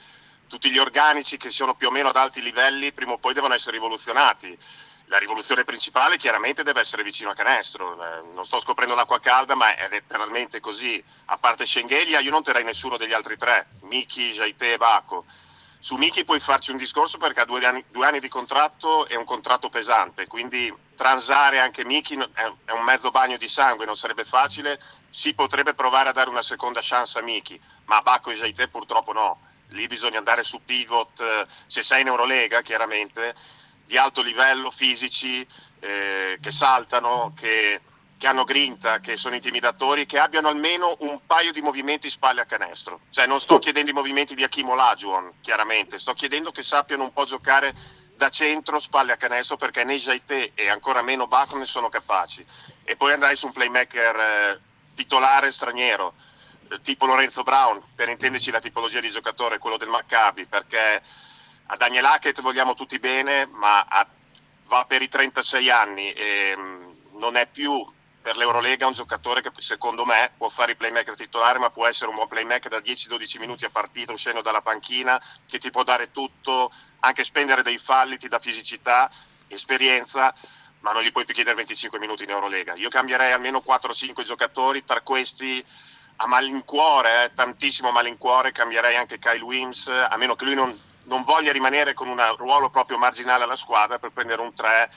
[0.47, 3.53] tutti gli organici che sono più o meno ad alti livelli prima o poi devono
[3.53, 4.57] essere rivoluzionati.
[5.05, 9.55] La rivoluzione principale chiaramente deve essere vicino a canestro, eh, non sto scoprendo l'acqua calda
[9.55, 11.03] ma è letteralmente così.
[11.25, 15.25] A parte Schengelia io non terrei nessuno degli altri tre, Miki, Jaite e Baco
[15.81, 19.15] su Miki puoi farci un discorso perché ha due anni, due anni, di contratto e
[19.15, 24.23] un contratto pesante, quindi transare anche Miki è un mezzo bagno di sangue, non sarebbe
[24.23, 24.79] facile,
[25.09, 28.67] si potrebbe provare a dare una seconda chance a Miki, ma a Bacco e Jaite
[28.67, 33.33] purtroppo no, lì bisogna andare su pivot, eh, se sei in Eurolega chiaramente,
[33.83, 35.43] di alto livello, fisici,
[35.79, 37.81] eh, che saltano, che
[38.21, 42.45] che hanno grinta, che sono intimidatori, che abbiano almeno un paio di movimenti spalle a
[42.45, 42.99] canestro.
[43.09, 47.13] Cioè non sto chiedendo i movimenti di Hakim Olajuwon, chiaramente, sto chiedendo che sappiano un
[47.13, 47.73] po' giocare
[48.15, 52.45] da centro, spalle a canestro, perché né Jaite e ancora meno Bacco ne sono capaci.
[52.83, 54.61] E poi andrai su un playmaker eh,
[54.93, 56.13] titolare straniero,
[56.69, 61.01] eh, tipo Lorenzo Brown, per intenderci la tipologia di giocatore, quello del Maccabi, perché
[61.65, 64.07] a Daniel Hackett vogliamo tutti bene, ma a,
[64.65, 67.83] va per i 36 anni e mh, mm, non è più
[68.21, 72.09] per l'Eurolega un giocatore che secondo me può fare il playmaker titolare ma può essere
[72.09, 76.11] un buon playmaker da 10-12 minuti a partita uscendo dalla panchina che ti può dare
[76.11, 79.09] tutto, anche spendere dei falli, ti dà fisicità,
[79.47, 80.33] esperienza
[80.81, 82.73] ma non gli puoi più chiedere 25 minuti in Eurolega.
[82.75, 85.63] Io cambierei almeno 4-5 giocatori, tra questi
[86.17, 91.23] a malincuore, eh, tantissimo malincuore, cambierei anche Kyle Wims, a meno che lui non, non
[91.23, 94.89] voglia rimanere con un ruolo proprio marginale alla squadra per prendere un 3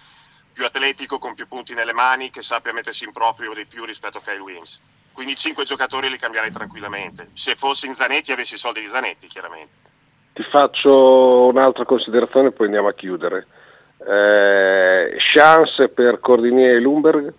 [0.54, 4.18] più atletico, con più punti nelle mani, che sappia mettersi in proprio di più rispetto
[4.18, 4.80] a Kyle Williams.
[5.12, 7.28] Quindi cinque giocatori li cambierei tranquillamente.
[7.34, 9.78] Se fossi in Zanetti avessi i soldi di Zanetti, chiaramente.
[10.32, 13.46] Ti faccio un'altra considerazione, poi andiamo a chiudere.
[14.06, 17.32] Eh, chance per Cordinier e Lumberg?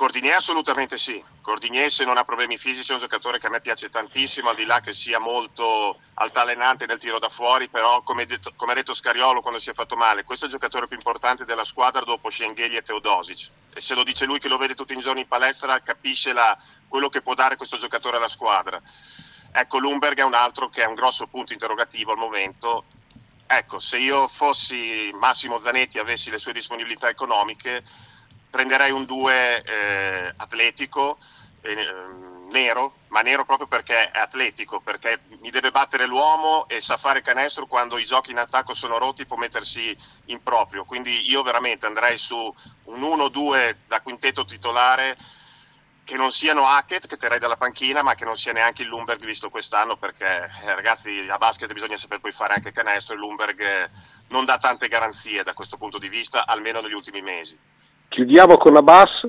[0.00, 3.60] Cordinier assolutamente sì, Cordinier se non ha problemi fisici è un giocatore che a me
[3.60, 8.24] piace tantissimo, al di là che sia molto altalenante nel tiro da fuori, però come,
[8.24, 10.96] detto, come ha detto Scariolo quando si è fatto male, questo è il giocatore più
[10.96, 14.74] importante della squadra dopo Schengheli e Teodosic e se lo dice lui che lo vede
[14.74, 18.80] tutti i giorni in palestra capisce la, quello che può dare questo giocatore alla squadra.
[19.52, 22.84] Ecco, Lumberg è un altro che è un grosso punto interrogativo al momento.
[23.46, 27.84] Ecco, se io fossi Massimo Zanetti e avessi le sue disponibilità economiche,
[28.50, 31.18] prenderei un 2 eh, atletico,
[31.62, 31.86] eh,
[32.50, 37.22] nero, ma nero proprio perché è atletico, perché mi deve battere l'uomo e sa fare
[37.22, 39.96] canestro quando i giochi in attacco sono rotti, può mettersi
[40.26, 40.84] in proprio.
[40.84, 45.16] Quindi io veramente andrei su un 1-2 da quintetto titolare
[46.10, 49.24] che non siano Hackett che terrei dalla panchina ma che non sia neanche il Lumberg
[49.24, 53.90] visto quest'anno perché eh, ragazzi a basket bisogna saper poi fare anche canestro e Lumberg
[54.30, 57.56] non dà tante garanzie da questo punto di vista almeno negli ultimi mesi
[58.10, 59.24] Chiudiamo con Abbas?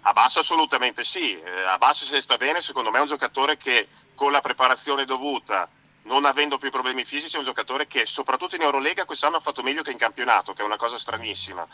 [0.00, 3.86] Abbas assolutamente sì, eh, Abbas se sta bene secondo me è un giocatore che
[4.16, 5.70] con la preparazione dovuta,
[6.02, 9.62] non avendo più problemi fisici, è un giocatore che soprattutto in Eurolega quest'anno ha fatto
[9.62, 11.64] meglio che in campionato, che è una cosa stranissima.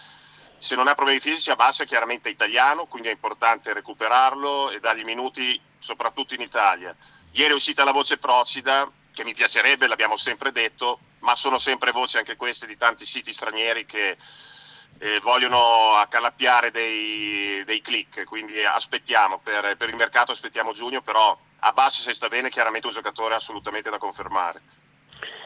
[0.59, 5.05] Se non ha problemi fisici Abbas è chiaramente italiano, quindi è importante recuperarlo e dargli
[5.05, 6.95] minuti soprattutto in Italia.
[7.31, 11.93] Ieri è uscita la voce Procida, che mi piacerebbe, l'abbiamo sempre detto, ma sono sempre
[11.93, 14.18] voci anche queste di tanti siti stranieri che
[15.03, 21.36] eh, vogliono accalappiare dei, dei, click, quindi aspettiamo, per, per, il mercato aspettiamo giugno, però
[21.59, 24.61] a basso se sta bene chiaramente un giocatore assolutamente da confermare.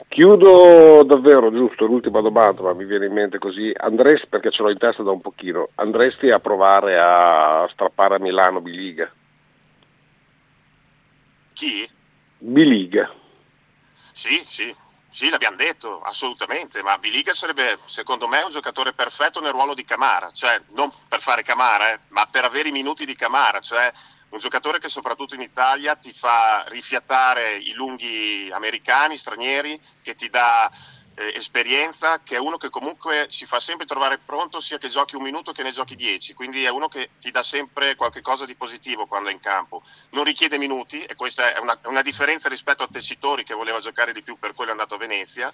[0.09, 4.71] Chiudo davvero, giusto, l'ultima domanda, ma mi viene in mente così, andresti, perché ce l'ho
[4.71, 9.11] in testa da un pochino, andresti a provare a strappare a Milano Biliga?
[11.55, 11.89] Chi?
[12.37, 13.11] Biliga.
[13.93, 14.75] Sì, sì,
[15.17, 19.83] sì, l'abbiamo detto, assolutamente, ma Biliga sarebbe secondo me un giocatore perfetto nel ruolo di
[19.83, 23.91] Camara, cioè non per fare Camara, eh, ma per avere i minuti di Camara, cioè
[24.29, 30.29] un giocatore che soprattutto in Italia ti fa rifiatare i lunghi americani, stranieri, che ti
[30.29, 30.71] dà
[31.17, 35.17] eh, esperienza, che è uno che comunque si fa sempre trovare pronto sia che giochi
[35.17, 38.55] un minuto che ne giochi dieci, quindi è uno che ti dà sempre qualcosa di
[38.55, 39.83] positivo quando è in campo.
[40.11, 44.13] Non richiede minuti e questa è una, una differenza rispetto a Tessitori che voleva giocare
[44.13, 45.53] di più per quello è andato a Venezia.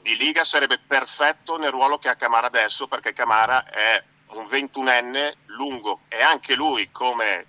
[0.00, 6.00] Biliga sarebbe perfetto nel ruolo che ha Camara adesso perché Camara è un ventunenne lungo
[6.08, 7.44] e anche lui come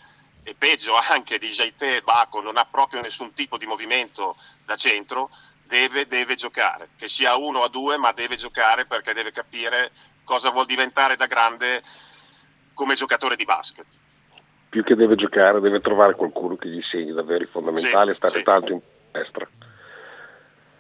[0.48, 5.32] e peggio anche di Jaite Baco non ha proprio nessun tipo di movimento da centro,
[5.68, 9.92] deve, deve giocare, che sia uno o due, ma deve giocare perché deve capire
[10.24, 11.82] cosa vuol diventare da grande
[12.74, 13.86] come giocatore di basket.
[14.70, 18.38] Più che deve giocare, deve trovare qualcuno che gli segni davvero i fondamentali e stare
[18.38, 18.44] sì.
[18.44, 19.48] tanto in palestra.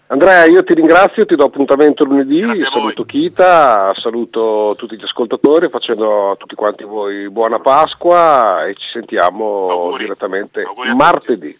[0.07, 6.31] Andrea, io ti ringrazio, ti do appuntamento lunedì, saluto Kita, saluto tutti gli ascoltatori, facendo
[6.31, 10.61] a tutti quanti voi buona Pasqua e ci sentiamo direttamente
[10.95, 11.57] martedì.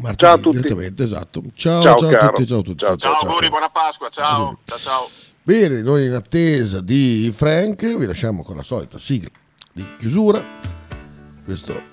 [0.00, 0.56] Martedì, Ciao a tutti.
[0.56, 1.42] Direttamente, esatto.
[1.54, 2.84] Ciao, Ciao, ciao, a tutti, ciao a tutti.
[2.84, 4.58] Ciao, Ciao auguri, buona Pasqua, ciao.
[4.64, 5.08] ciao, ciao.
[5.42, 9.30] Bene, noi in attesa di Frank vi lasciamo con la solita sigla
[9.72, 10.42] di chiusura.
[11.44, 11.89] Questo